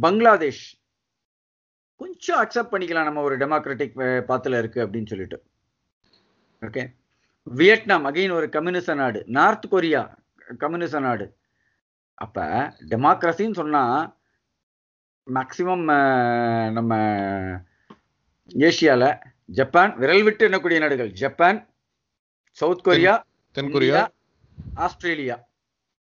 [0.00, 0.64] பங்களாதேஷ்
[2.04, 3.08] கொஞ்சம் அக்செப்ட் பண்ணிக்கலாம்.
[3.08, 3.94] நம்ம ஒரு டெமோக்ராட்டிக்
[4.30, 5.38] பாத்துல இருக்கு அப்படின்னு சொல்லிட்டு.
[6.60, 6.84] ஓகே
[7.42, 9.20] வியட்நாம் அகைன் ஒரு கம்யூனிச நாடு.
[9.26, 10.02] நார்த் கொரியா
[10.58, 11.26] கம்யூனிச நாடு.
[12.14, 12.42] அப்ப
[12.90, 13.82] டெமோக்ரஸின்னு சொன்னா
[15.26, 15.84] மேக்சிமம்
[16.72, 16.96] நம்ம
[18.64, 19.04] ஏசியால
[19.58, 21.10] ஜப்பான் விரல் விட்டு எண்ணக்கூடிய நாடுகள்.
[21.22, 21.58] ஜப்பான்
[22.60, 23.14] சவுத் கொரியா
[23.52, 24.02] தென் கொரியா.
[24.74, 25.36] ஆஸ்திரேலியா.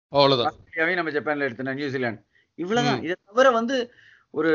[0.10, 0.54] அவ்வளவுதான்.
[0.54, 2.24] ஆஸ்திரேலியாவையும் நம்ம ஜப்பான்ல எடுத்தோம் நியூசிலாந்து.
[2.56, 3.04] இவ்வளவுதான்.
[3.04, 3.78] இதை தவிர வந்து
[4.34, 4.52] ஒரு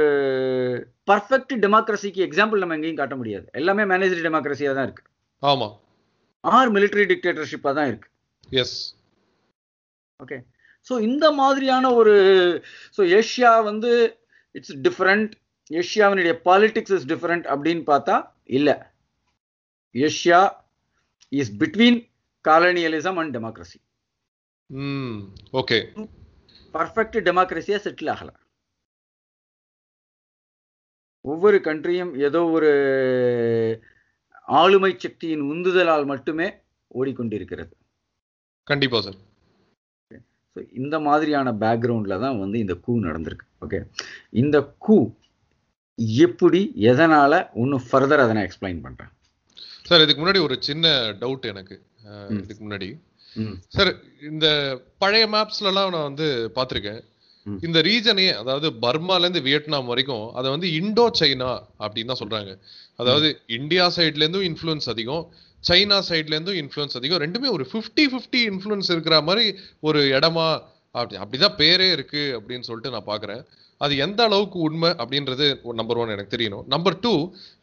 [1.11, 3.47] பர்ஃபெக்ட் டெமோக்ரஸிக்கு எக்ஸாம்பிள் நம்ம எங்கேயும் காட்ட முடியாது.
[3.61, 5.05] எல்லாமே மேனேஜ் டெமோக்ரஸியா தான் இருக்கு.
[5.43, 5.69] ஆமா.
[6.45, 8.09] ஆர் மிலிட்டரி டிக்டேட்டர்ஷிப்பா தான் இருக்கு.
[8.63, 8.77] எஸ்
[10.21, 10.39] ஓகே
[10.89, 12.15] ஸோ இந்த மாதிரியான ஒரு
[12.97, 13.91] ஸோ ஏஷியா வந்து
[14.55, 15.33] இட்ஸ் டிஃப்ரெண்ட்
[15.71, 18.17] ஏஷியாவினுடைய பாலிடிக்ஸ் இஸ் டிஃபரெண்ட் அப்படின்னு பார்த்தா
[18.59, 18.71] இல்ல.
[19.95, 20.41] Asia
[21.33, 22.01] is between
[22.45, 23.79] colonialism and democracy
[25.61, 25.79] okay
[26.75, 28.31] perfect டெமோக்ரஸியா settle ஆகல.
[31.33, 32.71] ஒவ்வொரு கண்ட்ரியும் ஏதோ ஒரு
[34.61, 36.49] ஆளுமை சக்தியின் உந்துதலால் மட்டுமே
[36.99, 37.73] ஓடிக்கொண்டிருக்கிறது.
[38.71, 39.19] கண்டிப்பா சார்.
[40.57, 43.47] ஸோ இந்த மாதிரியான பேக்ரவுண்டில் தான் வந்து இந்த கூ நடந்திருக்கு.
[43.65, 43.81] ஓகே
[44.43, 44.97] இந்த கூ
[46.29, 46.61] எப்படி
[46.91, 49.13] எதனால இன்னும் ஃபர்தர் அதை நான் எக்ஸ்பிளைன் பண்றேன்.
[49.89, 51.77] சார் இதுக்கு முன்னாடி ஒரு சின்ன டவுட் எனக்கு.
[52.45, 52.89] இதுக்கு முன்னாடி.
[53.75, 53.91] சார்
[54.31, 54.47] இந்த
[55.03, 57.01] பழைய மேப்ஸ்ல எல்லாம் நான் வந்து பார்த்திருக்கேன்.
[57.67, 61.51] இந்த ரீஜனே அதாவது பர்மால இருந்து வியட்நாம் வரைக்கும் அதை வந்து இண்டோ சைனா
[61.85, 62.53] அப்படின்னு தான் சொல்றாங்க.
[63.01, 63.29] அதாவது
[63.59, 65.25] இந்தியா சைட்ல இருந்தும் இன்ஃப்ளூயன்ஸ் அதிகம்
[65.65, 67.23] சைனா சைட்ல இருந்தும் இன்ஃப்ளூயன்ஸ் அதிகம்.
[67.25, 69.47] ரெண்டுமே ஒரு 50 50 இன்ஃப்ளூயன்ஸ் இருக்கிற மாதிரி
[69.89, 70.49] ஒரு இடமா
[70.95, 73.43] அப்படி அப்படிதான் பேரே இருக்கு அப்படின்னு சொல்லிட்டு நான் பாக்குறேன்.
[73.81, 75.47] அது எந்த அளவுக்கு உண்மை அப்படின்றது
[75.81, 76.67] நம்பர் ஒன் எனக்கு தெரியணும்.
[76.75, 77.13] நம்பர் டூ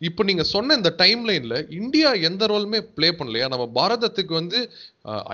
[0.09, 3.47] இப்போ நீங்க சொன்ன இந்த டைம் லைன்ல இந்தியா எந்த ரோலுமே ப்ளே பண்ணலையா?
[3.53, 4.59] நம்ம பாரதத்துக்கு வந்து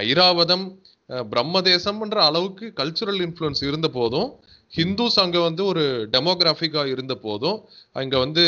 [0.05, 0.65] ஐராவதம்
[1.09, 4.27] பிரம்ம பிரம்மதேசம்ன்ற அளவுக்கு கல்ச்சுரல் இன்ஃப்ளூயன்ஸ் இருந்த போதும்
[4.73, 7.57] ஹிந்துஸ் அங்கே வந்து ஒரு டெமோகிராஃபிக்காக இருந்த போதும்
[7.95, 8.43] அங்கே வந்து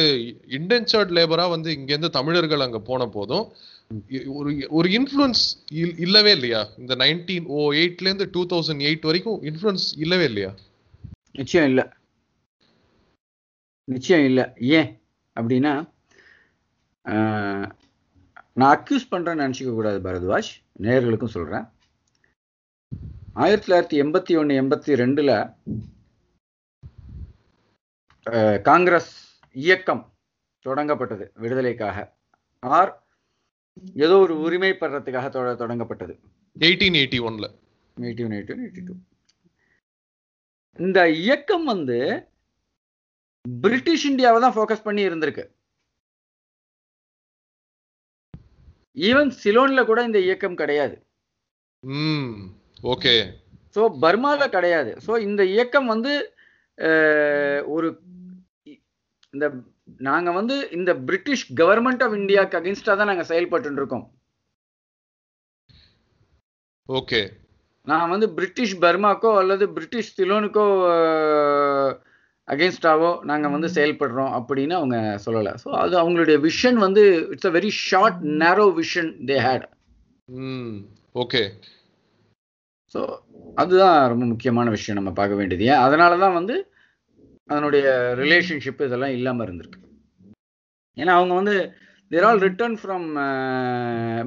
[0.49, 3.45] இன்டென்சர்ட் லேபராக வந்து இங்கேருந்து தமிழர்கள் அங்கே போன போதும்
[4.09, 5.41] இ- ஒரு ஒரு இன்ஃப்ளூயன்ஸ்
[5.99, 6.61] இல்லவே இல்லையா?
[6.77, 10.51] இந்த நைன்டீன் ஓ எயிட்லேருந்து டூ தௌசண்ட் எயிட் வரைக்கும் இன்ஃப்ளூயன்ஸ் இல்லவே இல்லையா?
[11.31, 11.85] நிச்சயம் இல்லை.
[13.87, 14.45] நிச்சயம் இல்லை.
[14.71, 14.89] ஏன்
[15.35, 15.73] அப்படின்னா
[18.53, 20.49] நான் அக்யூஸ் பண்ணுறேன்னு நினச்சிக்க கூடாது பரத்வாஜ்.
[20.81, 21.67] நேயர்களுக்கும் சொல்கிறேன்
[23.33, 25.55] ஆயிரத்தி தொள்ளாயிரத்தி எண்பத்தி ஒன்று எண்பத்தி ரெண்டுல
[28.61, 30.13] காங்கிரஸ் இயக்கம்
[30.65, 32.17] தொடங்கப்பட்டது விடுதலைக்காக.
[32.59, 33.07] ஆர்
[33.95, 36.19] ஏதோ ஒரு உரிமை பெறத்துக்காக தொட- தொடங்கப்பட்டது.
[36.59, 37.59] எயிட்டீன் எயிட்டி ஒன்ல.
[37.99, 38.93] எயிட்டி டூ
[40.77, 42.27] இந்த இயக்கம் வந்து
[43.61, 45.51] பிரிட்டிஷ் இந்தியாவை தான் ஃபோக்கஸ் பண்ணி இருந்திருக்கு.
[48.95, 51.05] ஈவன் சிலோன்ல கூட இந்த இயக்கம் கிடையாது.
[52.83, 53.15] ஓகே.
[53.75, 54.91] ஸோ பர்மால கிடையாது.
[55.05, 56.13] ஸோ இந்த இயக்கம் வந்து
[57.75, 57.89] ஒரு
[59.33, 59.45] இந்த
[60.09, 64.05] நாங்க வந்து இந்த பிரிட்டிஷ் கவர்மெண்ட் ஆஃப் இந்தியாவுக்கு அகேன்ஸ்டா தான் நாங்க செயல்பட்டு இருக்கோம்
[66.89, 67.21] ஓகே.
[67.87, 70.65] நான் வந்து பிரிட்டிஷ் பர்மாக்கோ அல்லது பிரிட்டிஷ் சிலோனுக்கோ
[72.47, 75.53] அகேன்ஸ்டாவோ நாங்க வந்து செயல்படுறோம் அப்படின்னு அவங்க சொல்லல.
[75.63, 79.65] ஸோ அது அவங்களுடைய விஷன் வந்து it's a very short narrow vision they had
[81.15, 81.43] okay.
[82.95, 83.01] So
[83.61, 85.63] அதுதான் ரொம்ப முக்கியமான விஷயம் நம்ம பார்க்க வேண்டியது.
[85.71, 85.83] ஏன்?
[85.85, 86.55] அதனால தான் வந்து
[87.49, 87.85] அதனுடைய
[88.21, 89.79] ரிலேஷன்ஷிப் இதெல்லாம் இல்லாமல் இருந்திருக்கு.
[90.97, 91.55] ஏன்னா அவங்க வந்து
[92.11, 93.07] they're all return from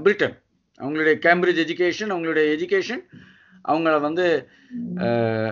[0.05, 0.37] Britain
[0.81, 3.05] அவங்களுடைய கேம்பிரிட்ஜ் எஜுகேஷன் அவங்களுடைய எஜுகேஷன்
[3.65, 4.27] அவங்கள வந்து
[5.05, 5.51] uh,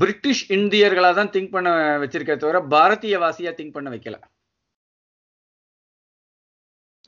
[0.00, 1.68] பிரிட்டிஷ் இந்தியர்களாக தான் திங்க் பண்ண
[2.02, 4.16] வச்சிருக்க தவிர பாரதியவாசியா திங்க் பண்ண வைக்கல.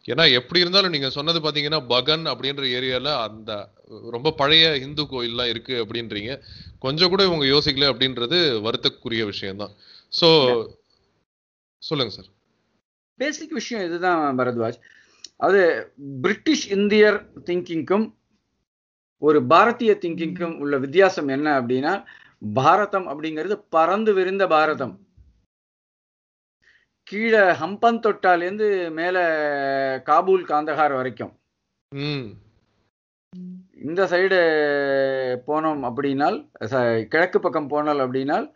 [0.06, 3.50] ஏன்னா எப்படி இருந்தாலும் நீங்க சொன்னது பாத்தீங்கன்னா பகன் அப்படின்ற ஏரியால அந்த
[4.10, 6.32] ரொம்ப பழைய இந்து கோயில்லாம் இருக்கு அப்படின்றீங்க.
[6.78, 9.74] கொஞ்சம் கூட இவங்க யோசிக்கல அப்படின்றது வருத்தக்குரிய விஷயம்தான்.
[10.20, 10.28] சோ
[11.82, 12.30] சொல்லுங்க சார்.
[13.16, 14.78] பேசிக் விஷயம் இதுதான் பரத்வாஜ்.
[15.36, 18.06] அது பிரிட்டிஷ் இந்தியர் திங்கிங்க்கும்
[19.18, 22.04] ஒரு பாரதிய திங்கிங்க்கும் உள்ள வித்தியாசம் என்ன அப்படின்னா
[22.54, 24.94] பாரதம் அப்படிங்கிறது பறந்து விரிந்த பாரதம்.
[27.12, 28.66] கீழே ஹம்பன் தொட்டாலேருந்து
[28.98, 29.16] மேல
[30.08, 31.32] காபூல் காந்தகார் வரைக்கும்.
[33.86, 34.38] இந்த சைடு
[35.48, 36.38] போனோம் அப்படின்னால்
[37.12, 38.46] கிழக்கு பக்கம் போனால் அப்படின்னால்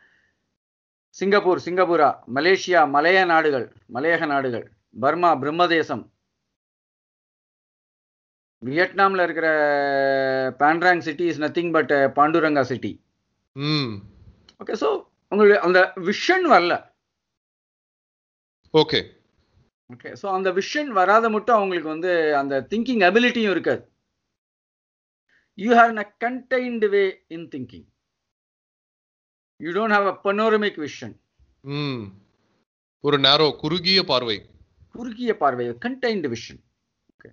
[1.17, 3.67] சிங்கப்பூர் சிங்கப்பூரா மலேசியா மலைய நாடுகள்
[3.97, 4.67] மலையக நாடுகள்
[5.05, 6.05] பர்மா பிரம்மதேசம்.
[8.63, 9.49] வியட்நாம்ல இருக்கிற
[10.65, 12.93] Phan Rang city is nothing but Panduranga city.
[14.61, 14.91] Okay so
[15.33, 16.75] உங்களுக்கு அந்த விஷன் வரல.
[18.75, 19.01] ஓகே
[19.91, 23.83] ஓகே ஸோ அந்த விஷன் வராத மட்டும் அவங்களுக்கு வந்து அந்த திங்கிங் அபிலிட்டியும் இருக்காது.
[25.59, 27.87] You have a contained way in thinking
[29.61, 31.15] you don't have a panoramic vision
[33.05, 34.37] ஒரு நேரோ குறுகிய பார்வை.
[34.95, 36.61] குறுகிய பார்வை contained vision
[37.13, 37.31] okay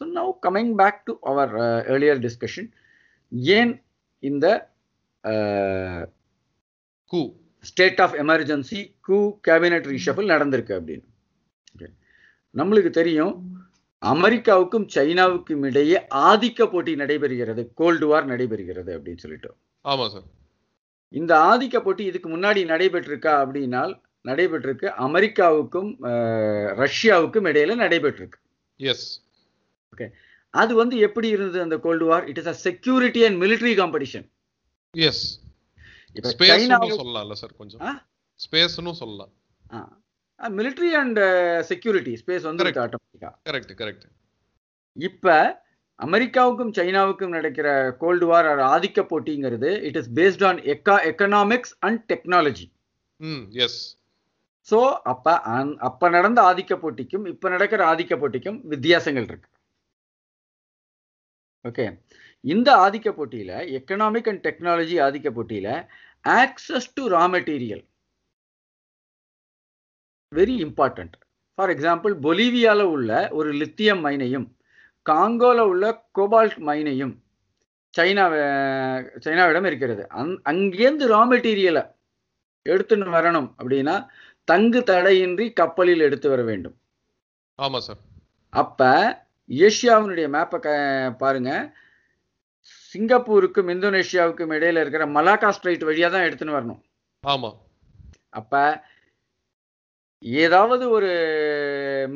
[0.00, 1.52] so now coming back to our
[1.92, 2.68] earlier discussion
[3.56, 3.72] ஏன்
[4.22, 4.46] இந்த
[7.10, 7.20] coup
[7.70, 11.06] state of emergency coup cabinet reshuffle நடந்திருக்கு அப்படின்னு.
[12.60, 13.34] நம்மளுக்கு தெரியும்
[14.02, 15.98] அமெரிக்காவுக்கும் சைனாவுக்கும் இடையே
[16.30, 19.50] ஆதிக்க போட்டி நடைபெறுகிறது கோல்டு வார் நடைபெறுகிறது அப்படின்னு சொல்லிட்டு.
[19.84, 20.26] ஆமா சார்
[21.08, 23.92] இந்த ஆதிக்க போட்டி இதுக்கு முன்னாடி நடைபெற்றிருக்கா அப்படின்னால்
[24.24, 24.86] நடைபெற்றிருக்கு.
[25.06, 25.90] அமெரிக்காவுக்கும்
[26.82, 28.38] ரஷ்யாவுக்கும் இடையில நடைபெற்றிருக்கு.
[28.80, 29.06] எஸ்
[30.54, 34.26] அது வந்து எப்படி இருந்தது அந்த cold war it is a security and military competition
[34.94, 35.24] yes
[36.16, 37.82] இப்ப ஸ்பேஸ் சைனாவும் சொல்லலாம்ல சார் கொஞ்சம்?
[38.40, 39.32] ஸ்பேஸ்னு சொல்லலாம்.
[39.72, 39.78] Ah,
[40.40, 41.20] military and
[41.62, 42.64] security space வந்து.
[42.84, 44.06] ஆட்டோமேட்டிக்கா கரெக்ட் கரெக்ட்
[44.96, 45.26] இப்ப
[45.98, 52.66] அமெரிக்காவுக்கும் சைனாவுக்கும் நடக்கிற கோல்டு வார் ஆதிக்க போட்டிங்கிறது it is based on eco economics and technology
[53.58, 53.78] yes
[54.68, 55.26] so அப்ப
[55.80, 59.48] அப்ப நடந்த ஆதிக்க போட்டிக்கும் இப்ப நடக்கிற ஆதிக்க போட்டிக்கும் வித்தியாசங்கள் இருக்கு.
[61.64, 61.84] ஓகே
[62.44, 65.68] இந்த ஆதிக்க போட்டியில எக்கனாமிக் அண்ட் டெக்னாலஜி ஆதிக்க போட்டியில
[66.24, 67.84] access to raw material
[70.32, 71.14] very important
[71.58, 74.46] for example பொலிவியால உள்ள ஒரு லித்தியம் மைனையும்
[75.06, 75.84] காங்கோல உள்ள
[76.18, 77.14] கோபால்ட் மைனையும்
[77.94, 78.24] சைனா
[79.24, 80.08] சைனாவிடம் இருக்கிறது.
[80.08, 81.82] அங் அங்கேருந்து ரா மெட்டீரியலை
[82.66, 83.94] எடுத்துன்னு வரணும் அப்படின்னா
[84.44, 86.76] தங்கு தடையின்றி கப்பலில் எடுத்து வர வேண்டும்.
[87.58, 88.00] ஆமா சார்
[88.52, 88.80] அப்ப
[89.50, 90.70] ஏஷியாவினுடைய மேப்பை க
[91.18, 91.50] பாருங்க.
[92.92, 96.80] சிங்கப்பூருக்கும் இந்தோனேஷியாவுக்கும் இடையில இருக்கிற மலாக்கா ஸ்ட்ரைட் வழியா தான் எடுத்துன்னு வரணும்.
[97.24, 97.50] ஆமா.
[98.32, 98.52] அப்ப
[100.42, 101.10] ஏதாவது ஒரு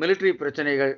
[0.01, 0.93] மிலிட்டரி பிரச்சனைகள்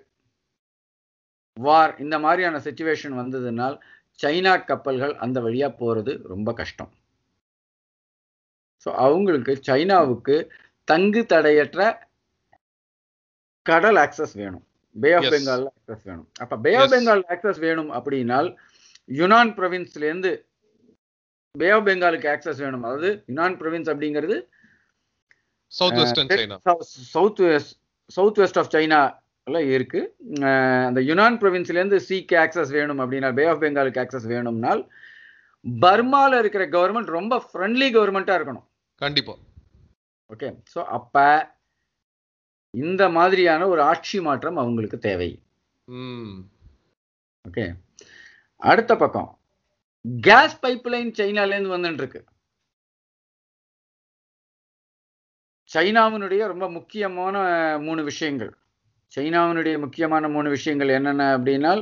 [1.57, 3.75] வார் இந்த மாதிரியான சுச்சுவேஷன் வந்ததுனால்
[4.19, 6.91] சைனா கப்பல்கள் அந்த வழியா போறது ரொம்ப கஷ்டம்.
[8.85, 10.35] ஸோ அவங்களுக்கு சைனாவுக்கு
[10.87, 11.81] தங்கு தடையற்ற
[13.65, 14.63] கடல் ஆக்சஸ் வேணும்.
[14.95, 15.27] Bay of.
[15.33, 16.27] பெங்கால் ஆக்சஸ் வேணும்.
[16.39, 16.91] அப்ப பே ஆஃப்.
[16.93, 18.49] பெங்கால் ஆக்சஸ் வேணும் அப்படின்னால்
[19.19, 19.51] யுனான்
[20.09, 20.31] இருந்து
[21.55, 22.83] பே ஆஃப் பெங்காலுக்கு ஆக்சஸ் வேணும்.
[22.87, 24.37] அதாவது யுனான் province அப்படிங்கிறது
[25.71, 25.99] south
[27.41, 27.73] west
[28.09, 30.01] south west of சைனால இருக்கு.
[30.87, 31.37] அந்த யுனான்
[31.77, 34.83] இருந்து சீக்கு ஆக்சஸ் வேணும் அப்படின்னா பே ஆஃப் பெங்காலுக்கு ஆக்சஸ் வேணும்னால்
[35.85, 38.65] பர்மால இருக்கிற கவர்மெண்ட் ரொம்ப ஃப்ரெண்ட்லி கவர்மெண்ட்டா இருக்கணும்.
[39.01, 39.33] கண்டிப்பா.
[40.29, 41.25] ஓகே ஸோ அப்ப
[42.73, 45.31] இந்த மாதிரியான ஒரு ஆட்சி மாற்றம் அவங்களுக்கு தேவை.
[47.45, 47.65] ஓகே
[48.61, 49.29] அடுத்த பக்கம்.
[50.21, 52.21] கேஸ் பைப்லைன் சைனால இருந்து வந்துட்டு இருக்கு
[55.69, 57.35] சைனாவினுடைய ரொம்ப முக்கியமான
[57.81, 58.51] மூணு விஷயங்கள்.
[59.15, 61.81] சைனாவினுடைய முக்கியமான மூணு விஷயங்கள் என்னென்ன அப்படின்னால்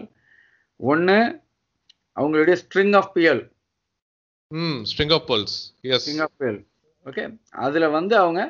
[0.80, 1.18] ஒன்று
[2.16, 3.42] அவங்களுடைய string of pearl
[4.52, 6.60] hmm string of pearls yes string of pearl
[7.06, 7.24] okay
[7.66, 8.42] அதில் வந்து அவங்க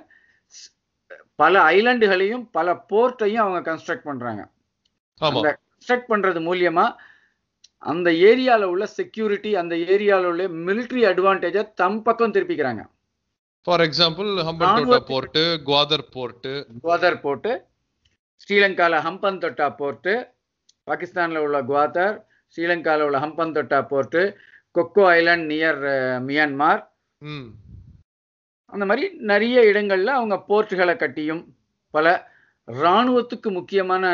[1.35, 4.09] பல ஐலண்டுகளையும் பல போர்ட்டையும் அவங்க கன்ஸ்ட்ரக்ட்
[5.21, 6.85] அந்த கன்ஸ்ட்ரக்ட் பண்றது மூலியமா
[7.83, 12.81] அந்த ஏரியால உள்ள செக்யூரிட்டி அந்த ஏரியால உள்ள மிலிட்டரி அட்வான்டேஜை தம் பக்கம் திருப்பிக்கிறாங்க.
[13.67, 16.51] For example ராணுவத்துக்கு- port Gwadar port
[16.83, 17.51] Gwadar port
[18.41, 20.13] ஸ்ரீலங்கால ஹம்பன் தொட்டா போர்ட்டு
[20.87, 22.15] பாகிஸ்தான்ல உள்ள குவாதர்
[22.55, 23.17] ஸ்ரீலங்கால உள்ள
[23.55, 24.21] Hambantota port
[24.75, 25.81] Coco Island near
[26.21, 26.81] Myanmar
[28.73, 31.43] அந்த மாதிரி நிறைய இடங்கள்ல அவங்க போர்ட்டுகளை கட்டியும்
[31.93, 32.07] பல
[32.67, 34.05] இராணுவத்துக்கு முக்கியமான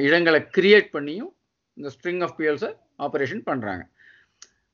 [0.00, 1.30] இடங்களை கிரியேட் பண்ணியும்
[1.74, 3.86] இந்த ஸ்ட்ரிங் ஆஃப் பியல்ஸை ஆப்ரேஷன் பண்றாங்க.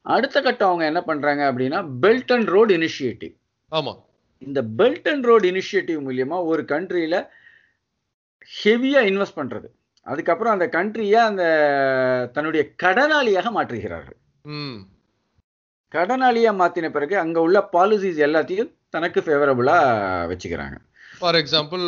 [0.03, 3.35] அடுத்த கட்டம் அவங்க என்ன பண்றாங்க அப்படின்னா பெல்ட் அண்ட் ரோடு இனிஷியேட்டிவ்
[3.71, 4.03] ஆமா.
[4.39, 7.29] இந்த பெல்ட் அண்ட் ரோடு இனிஷியேட்டிவ் மூலியமா ஒரு கண்ட்ரியில
[8.65, 9.65] ஹெவியா இன்வெஸ்ட் பண்றது.
[10.03, 11.45] அதுக்கப்புறம் அந்த கண்ட்ரியை அந்த
[12.33, 14.17] தன்னுடைய கடனாளியாக மாற்றுகிறார்கள்.
[14.43, 14.77] ம்.
[15.93, 19.77] கடனாளியா மாத்தின பிறகு அங்க உள்ள பாலிசிஸ் எல்லாத்தையும் தனக்கு ஃபேவரபுளா
[20.31, 20.77] வச்சுக்கிறாங்க.
[21.19, 21.85] ஃபார் எக்ஸாம்பிள்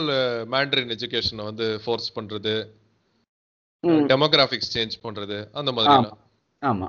[0.50, 2.66] மேண்ட்ரின் எஜுகேஷனை வந்து ஃபோர்ஸ் பண்றது.
[3.84, 4.04] ம்.
[4.12, 5.94] டெமோகிராஃபிக்ஸ் சேஞ்ச் பண்றது அந்த மாதிரி
[6.62, 6.88] ஆமா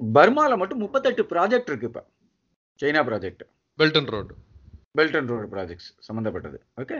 [0.00, 2.00] பர்மால மட்டும் முப்பத்தெட்டு ப்ராஜெக்ட் இருக்கு இப்ப.
[2.80, 3.42] China project
[3.78, 4.34] belt and road
[4.98, 6.98] belt and road projects சம்மந்தப்பட்டது ஓகே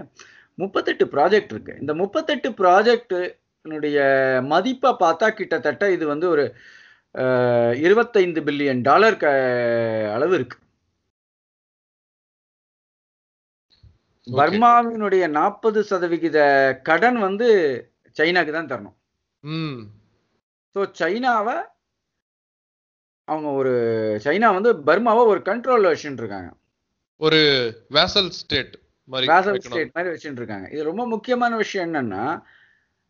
[0.59, 1.75] முப்பத்தெட்டு ப்ராஜெக்ட் இருக்கு.
[1.81, 3.99] இந்த முப்பத்தெட்டு ப்ராஜெக்டினுடைய
[4.53, 6.45] மதிப்பை பார்த்தா கிட்டத்தட்ட இது வந்து ஒரு
[7.85, 9.19] இருபத்தைந்து பில்லியன் டாலர்
[10.15, 10.57] அளவு இருக்கு.
[14.37, 16.39] பர்மாவினுடைய நாற்பது சதவிகித
[16.89, 17.49] கடன் வந்து
[18.17, 18.97] சைனாக்கு தான் தரணும்.
[20.77, 21.57] ஸோ சைனாவை
[23.29, 23.75] அவங்க ஒரு
[24.27, 26.51] சைனா வந்து பர்மாவை ஒரு கண்ட்ரோல்ல வச்சுட்டு இருக்காங்க.
[27.21, 27.41] ஒரு
[27.97, 28.75] வேசல் ஸ்டேட்
[29.29, 29.59] வேசல்.
[29.67, 30.67] ஸ்டேட் மாதிரி வச்சுட்டு இருக்காங்க.
[30.75, 32.25] இது ரொம்ப முக்கியமான விஷயம் என்னன்னா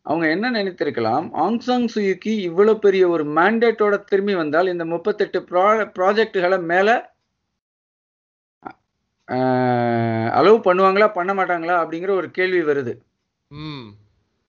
[0.05, 1.25] அவங்க என்ன நினைத்திருக்கலாம்?
[1.43, 5.65] ஆங்சாங் சுயுக்கி இவ்வளவு பெரிய ஒரு மேண்டேட்டோட திரும்பி வந்தால் இந்த முப்பத்தெட்டு ப்ரா
[5.97, 6.89] ப்ராஜெக்டுகளை மேல
[9.29, 12.93] அலோவ் பண்ணுவாங்களா பண்ண மாட்டாங்களா அப்படிங்கிற ஒரு கேள்வி வருது.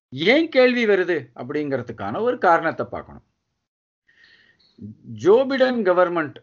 [0.08, 1.16] ஏன் கேள்வி வருது?
[1.34, 3.24] அப்படிங்கிறதுக்கான ஒரு காரணத்தை பார்க்கணும்.
[5.22, 6.38] ஜோ பிடன் கவர்மெண்ட்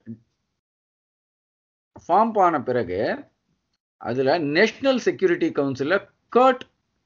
[2.07, 2.99] ஃபார்ம் ஆன பிறகு
[4.01, 5.95] அதுல நேஷனல் செக்யூரிட்டி கவுன்சில்ல
[6.35, 6.63] கர்ட்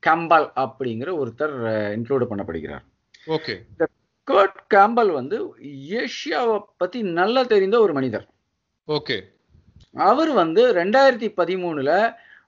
[0.08, 1.56] கேம்பல் அப்படிங்கிற ஒருத்தர்
[1.96, 2.86] இன்க்ளூட் பண்ணப்படுகிறார்.
[3.28, 3.56] ஓகே.
[4.32, 5.38] கர்ட் கேம்பல் வந்து
[6.02, 8.26] ஏஷியாவை பத்தி நல்லா தெரிந்த ஒரு மனிதர்.
[8.88, 9.18] ஓகே.
[9.96, 11.92] அவர் வந்து ரெண்டாயிரத்தி பதிமூணுல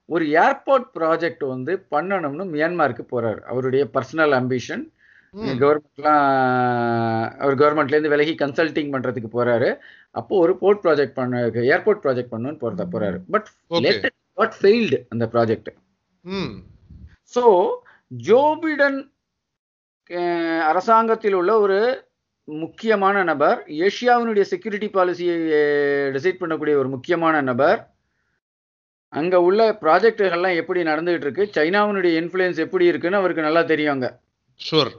[0.08, 3.40] ஒரு ஏர்போர்ட் ப்ராஜெக்ட் வந்து பண்ணணும்னு மியான்மாருக்கு போறாரு.
[3.46, 4.84] அவருடைய பர்சனல் அம்பிஷன்
[5.60, 6.24] கவர்மெண்ட்லாம்
[7.40, 9.70] அவர் கவர்மெண்ட்ல இருந்து விலகி கன்சல்டிங் பண்றதுக்கு போறாரு.
[10.14, 11.40] அப்போ ஒரு போர்ட் ப்ராஜெக்ட் பண்ண
[11.70, 13.18] ஏர்போர்ட் ப்ராஜெக்ட் பண்ணணும்னு போறத போறாரு.
[13.30, 13.80] But okay.
[14.38, 15.70] வாட் ஃபெயில்டு அந்த project.
[17.34, 17.44] So
[18.10, 18.98] Joe Biden
[20.10, 21.78] ah, அரசாங்கத்தில் உள்ள ஒரு
[22.48, 25.36] முக்கியமான நபர் ஏஷியாவினுடைய செக்யூரிட்டி பாலிசியை
[26.16, 27.78] டிசைட் பண்ணக்கூடிய ஒரு முக்கியமான நபர்.
[29.08, 31.44] அங்க உள்ள ப்ராஜெக்டுகள்லாம் எப்படி நடந்துகிட்டு இருக்கு?
[31.56, 34.08] சைனாவினுடைய இன்ஃப்ளூயன்ஸ் எப்படி இருக்குன்னு அவருக்கு நல்லா தெரியும் அங்க.
[34.60, 34.90] ஷூர்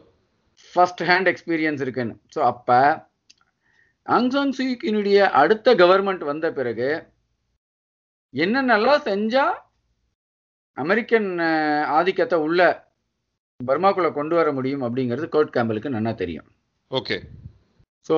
[0.73, 2.15] ஃபர்ஸ்ட் ஹேண்ட் எக்ஸ்பீரியன்ஸ் இருக்குன்னு.
[2.35, 2.79] ஸோ அப்போ
[4.05, 6.89] ஆங்சாங் சூக்கினுடைய அடுத்த கவர்மெண்ட் வந்த பிறகு
[8.33, 9.45] என்னென்னலாம் செஞ்சா
[10.73, 11.29] அமெரிக்கன்
[11.97, 12.61] ஆதிக்கத்தை உள்ள
[13.59, 16.47] பர்மாக்குள்ள கொண்டு வர முடியும் அப்படிங்கிறது கோர்ட் கேம்பலுக்கு நல்லா தெரியும்.
[16.91, 17.17] ஓகே
[18.07, 18.15] ஸோ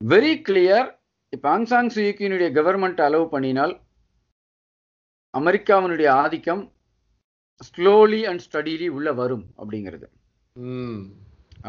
[0.00, 0.88] வெரி கிளியர்
[1.32, 3.74] இப்போ ஆங்சாங் சுயூக்கினுடைய கவர்மெண்ட் அலோவ் பண்ணினால்
[5.34, 6.62] அமெரிக்காவினுடைய ஆதிக்கம்
[7.68, 10.06] ஸ்லோலி அண்ட் ஸ்டடிலி உள்ள வரும் அப்படிங்கிறது.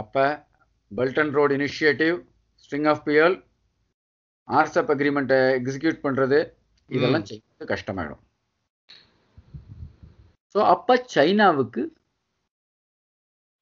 [0.02, 0.26] அப்போ
[0.92, 2.16] belt and road initiative
[2.64, 3.36] string of pearl
[4.48, 6.40] ஆர்சப் அக்ரிமெண்ட்டை எக்ஸிக்யூட் பண்ணுறது
[6.90, 8.24] இதெல்லாம் செய்யறது கஷ்டமாயிடும்.
[10.56, 11.84] ஸோ அப்போ சைனாவுக்கு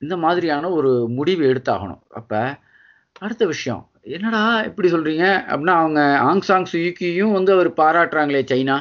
[0.04, 2.04] இந்த மாதிரியான ஒரு முடிவு எடுத்தாகணும்.
[2.20, 2.42] அப்போ
[3.26, 3.84] அடுத்த விஷயம்
[4.16, 5.26] என்னடா இப்படி சொல்றீங்க?
[5.50, 8.78] அப்படின்னா அவங்க ஆங்சாங் சுயுக்கியும் வந்து அவர் பாராட்டுறாங்களே சைனா.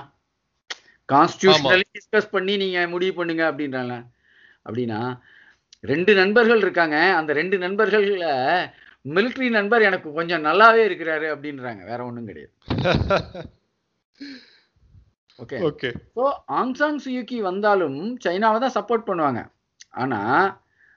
[1.08, 3.94] கான்ஸ்டியூஷனலி டிஸ்கஸ் பண்ணி நீங்க முடிவு பண்ணுங்க அப்படின்றாங்க
[4.66, 5.00] அப்படின்னா
[5.90, 6.96] ரெண்டு நண்பர்கள் இருக்காங்க.
[7.18, 8.26] அந்த ரெண்டு நண்பர்கள்ல
[9.14, 11.82] மிலிட்ரி நண்பர் எனக்கு கொஞ்சம் நல்லாவே இருக்கிறாரு அப்படின்றாங்க.
[11.90, 12.52] வேற ஒண்ணும் கிடையாது.
[15.38, 16.24] Okay okay so
[16.58, 19.40] Aung San Suu Kyi வந்தாலும் சைனாவை தான் சப்போர்ட் பண்ணுவாங்க.
[20.02, 20.20] ஆனா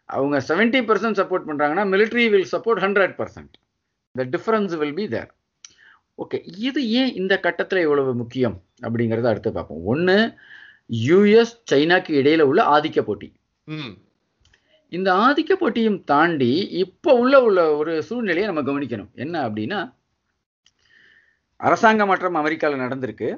[0.10, 3.56] அவங்க செவன்டி பர்சன்ட் சப்போர்ட் பண்றாங்கன்னா military will support hundred percent
[4.16, 5.32] the difference will be there
[6.24, 6.38] okay
[6.68, 9.84] இது ஏன் இந்த கட்டத்துல இவ்வளவு முக்கியம் அப்படிங்கறத அடுத்து பார்ப்போம்.
[9.86, 10.18] ஒன்னு
[11.08, 13.30] யுஎஸ் சைனாக்கு இடையில உள்ள ஆதிக்க போட்டி.
[14.92, 16.52] இந்த ஆதிக்க போட்டியும் தாண்டி
[16.84, 19.12] இப்போ உள்ள உள்ள ஒரு சூழ்நிலையை நம்ம கவனிக்கணும்.
[19.24, 19.80] என்ன அப்படின்னா
[21.60, 23.30] அரசாங்க மாற்றம் அமெரிக்காவில் நடந்திருக்கு.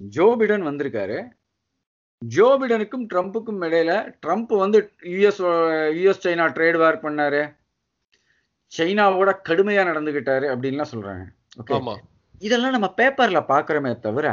[0.00, 1.18] ஜோ பிடன் வந்திருக்காரு.
[2.32, 3.92] ஜோ பிடனுக்கும் ட்ரம்ப்புக்கும் இடையில
[4.24, 4.78] ட்ரம்ப் வந்து
[5.12, 5.40] US
[6.00, 7.42] US China trade war பண்ணாரு.
[8.72, 11.24] சைனாவோட கடுமையா நடந்துகிட்டாரு அப்படின்லாம் சொல்றாங்க.
[11.60, 11.96] ஓகே
[12.46, 14.28] இதெல்லாம் நம்ம பேப்பர்ல பார்க்குறோமே தவிர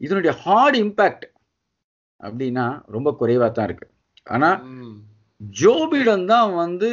[0.00, 1.24] இதனுடைய ஹார்ட் இம்பேக்ட்
[2.20, 3.86] அப்படின்னா ரொம்ப குறைவா தான் இருக்கு.
[4.26, 4.50] ஆனா
[5.40, 6.90] ஜோ பிடன் தான் வந்து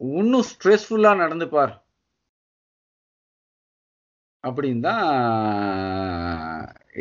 [0.00, 1.72] இன்னும் ஸ்ட்ரெஸ்ஃபுல்லா நடந்துப்பார்.
[4.44, 5.04] அப்படின்னு தான்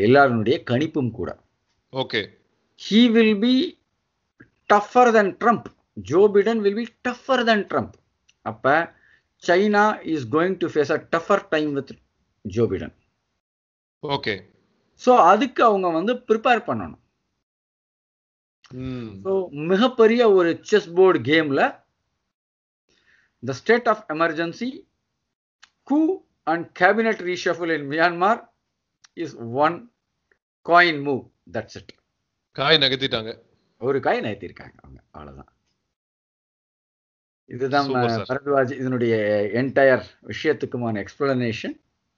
[0.05, 1.29] எல்லாருடைய கணிப்பும் கூட.
[1.93, 2.21] Okay
[2.79, 3.55] he will be
[4.69, 5.63] tougher than Trump.
[6.01, 7.91] Joe Biden will be tougher than Trump.
[8.45, 8.65] அப்ப
[9.43, 9.83] China
[10.13, 11.91] is going to face a tougher time with
[12.45, 12.91] Joe Biden.
[14.03, 14.33] Okay
[15.01, 17.01] so அதுக்கு அவங்க வந்து ப்ரிப்பேர் பண்ணணும்
[19.25, 19.33] ஸோ
[19.71, 21.61] மிகப்பெரிய ஒரு செஸ் போர்டு கேம்ல
[23.43, 24.69] the state of emergency
[25.89, 25.99] coup
[26.47, 28.39] and cabinet reshuffle in Myanmar
[29.23, 29.35] is
[29.65, 29.77] one
[30.65, 31.93] coin move that's it
[32.55, 33.31] காய் நகர்த்திட்டாங்க.
[33.81, 35.51] ஒரு காய் நகர்த்திருக்காங்க அவங்க அவ்வளவுதான்.
[37.49, 37.87] இதுதான்.
[38.29, 39.13] பரத்வாஜ் இதனுடைய
[39.61, 41.75] என்டையர் விஷயத்துக்குமான எக்ஸ்பிளனேஷன்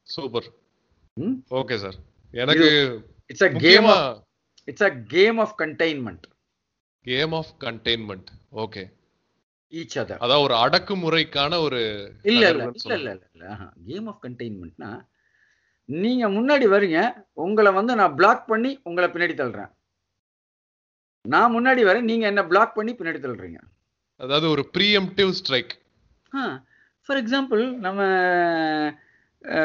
[0.08, 0.48] சூப்பர்?
[1.60, 1.98] Okay sir.
[2.34, 2.68] எனக்கு
[3.30, 3.88] it's a game
[4.68, 6.26] it's a game of containment
[7.06, 8.30] game of containment
[8.64, 8.84] okay
[9.74, 11.80] each other அதான் ஒரு அடக்குமுறைக்கான ஒரு
[12.24, 12.66] இல்ல இல்ல
[12.96, 13.48] இல்ல இல்ல
[13.88, 14.92] கேம் ஆஃப் கண்டெய்ன்மெண்ட்னா
[16.02, 17.00] நீங்க முன்னாடி வரீங்க
[17.44, 19.72] உங்களை வந்து நான் பிளாக் பண்ணி உங்களை பின்னாடி தள்ளுறேன்.
[21.26, 23.60] நான் முன்னாடி வரேன் நீங்க என்ன பிளாக் பண்ணி பின்னாடி தள்ளுறீங்க.
[24.20, 25.74] அதாவது ஒரு ப்ரீஎம்டிவ் ஸ்ட்ரைக்
[27.06, 28.02] ஃபார் எக்ஸாம்பிள் நம்ம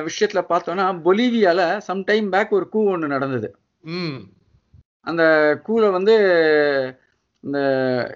[0.08, 3.48] விஷயத்துல பார்த்தோம்னா பொலிவியால சம் டைம் பேக் ஒரு கூ ஒன்று நடந்தது.
[3.84, 4.18] ம்.
[5.00, 5.22] அந்த
[5.66, 6.14] கூல வந்து
[7.44, 7.58] இந்த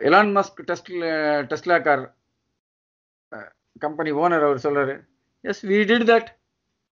[0.00, 1.10] எலான் மஸ்க் டெஸ்ட்ல
[1.50, 2.04] டெஸ்லா கார்
[3.78, 4.94] கம்பெனி ஓனர் அவர் சொல்றாரு
[5.44, 6.30] yes we did that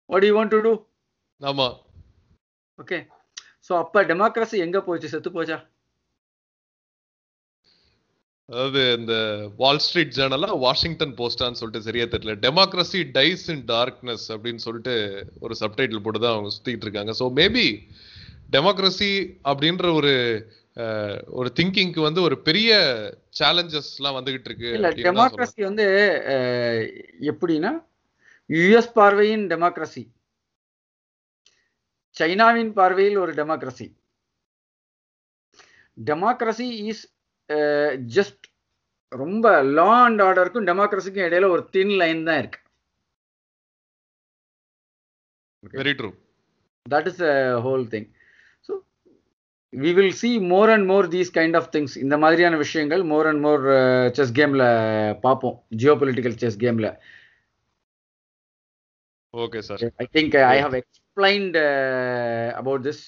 [0.09, 0.73] what you want to do
[1.41, 1.67] ஆமா.
[2.79, 2.97] ஓகே
[3.67, 5.11] ஸோ அப்ப டெமோக்ரஸி எங்க போச்சு?
[5.13, 5.57] செத்து போச்சா?
[8.49, 9.13] அதாவது இந்த
[9.61, 12.33] வால் ஸ்ட்ரீட் ஜேர்னலா வாஷிங்டன் போஸ்டான்னு சொல்லிட்டு சரியா தெரியல.
[12.45, 14.95] டெமோக்ரஸி டைஸ் இன் டார்க்னஸ் அப்படின்னு சொல்லிட்டு
[15.45, 17.13] ஒரு சப்டைட்டில் போட்டு தான் அவங்க சுத்திட்டு இருக்காங்க.
[17.19, 17.67] ஸோ மேபி
[18.55, 19.11] டெமோக்ரஸி
[19.51, 20.13] அப்படின்ற ஒரு
[21.39, 22.71] ஒரு திங்கிங்க்கு வந்து ஒரு பெரிய
[23.39, 24.69] சேலஞ்சஸ் எல்லாம் வந்துகிட்டு இருக்கு.
[25.07, 25.85] டெமோக்ரஸி வந்து
[27.31, 27.71] எப்படின்னா
[28.49, 30.03] யுஎஸ் பார்வையின் டெமோக்ரஸி
[32.19, 33.87] சைனாவின் பார்வையில் ஒரு டெமோக்ரஸி
[36.09, 37.03] டெமோக்ரஸி இஸ்
[38.15, 38.43] ஜஸ்ட்
[39.21, 39.47] ரொம்ப
[39.77, 42.59] லா அண்ட் ஆர்டருக்கும் டெமோக்ரஸிக்கும் இடையில ஒரு தின் லைன் தான் இருக்கு.
[45.77, 46.11] Very true
[46.85, 47.35] that is a
[47.65, 48.05] whole thing.
[48.65, 48.71] So
[49.73, 51.91] we will see more and more these kind of things.
[52.05, 53.61] இந்த மாதிரியான விஷயங்கள் more and more
[54.17, 54.63] செஸ் கேம்ல
[55.25, 55.55] பார்ப்போம்.
[55.81, 56.89] ஜியோ பொலிட்டிக்கல் செஸ் கேம்ல
[59.43, 60.75] okay sir I think I have
[61.15, 62.99] explained uh, about this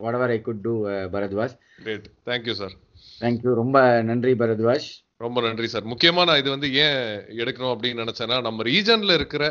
[0.00, 1.50] whatever I could do, uh, Bharadwaj.
[1.82, 2.74] Great thank you sir
[3.20, 3.52] Thank you.
[3.54, 4.86] ரொம்ப நன்றி பரத்வாஜ்
[5.16, 7.00] ரொம்ப நன்றி சார் முக்கியமா நான் இது வந்து ஏன்
[7.42, 9.44] எடுக்கணும் அப்படின்னு நினைச்சேன்னா நம்ம ரீஜன்ல இருக்கிற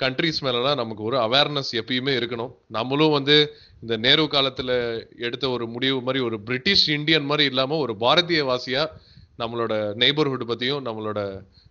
[0.00, 2.52] கண்ட்ரிஸ் மேலலாம் நமக்கு ஒரு அவேர்னஸ் எப்பயுமே இருக்கணும்.
[2.68, 3.36] நம்மளும் வந்து
[3.80, 4.70] இந்த நேரு காலத்துல
[5.18, 8.82] எடுத்த ஒரு முடிவு மாதிரி ஒரு பிரிட்டிஷ் இந்தியன் மாதிரி இல்லாம ஒரு பாரதிய வாசியா
[9.38, 11.20] நம்மளோட நெய்பர்ஹுட் பத்தியும் நம்மளோட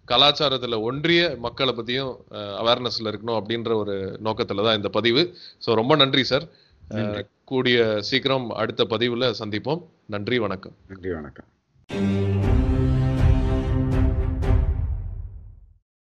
[0.07, 5.23] கலாச்சாரத்துல ஒன்றிய மக்களை பத்தியும் அவேர்னஸ்ல இருக்கணும் அப்படின்ற ஒரு நோக்கத்துல தான் இந்த பதிவு.
[5.65, 6.47] ஸோ ரொம்ப நன்றி சார்.
[7.43, 9.83] கூடிய சீக்கிரம் அடுத்த பதிவுல சந்திப்போம்.
[10.05, 10.75] நன்றி வணக்கம்.
[10.87, 11.49] நன்றி வணக்கம்.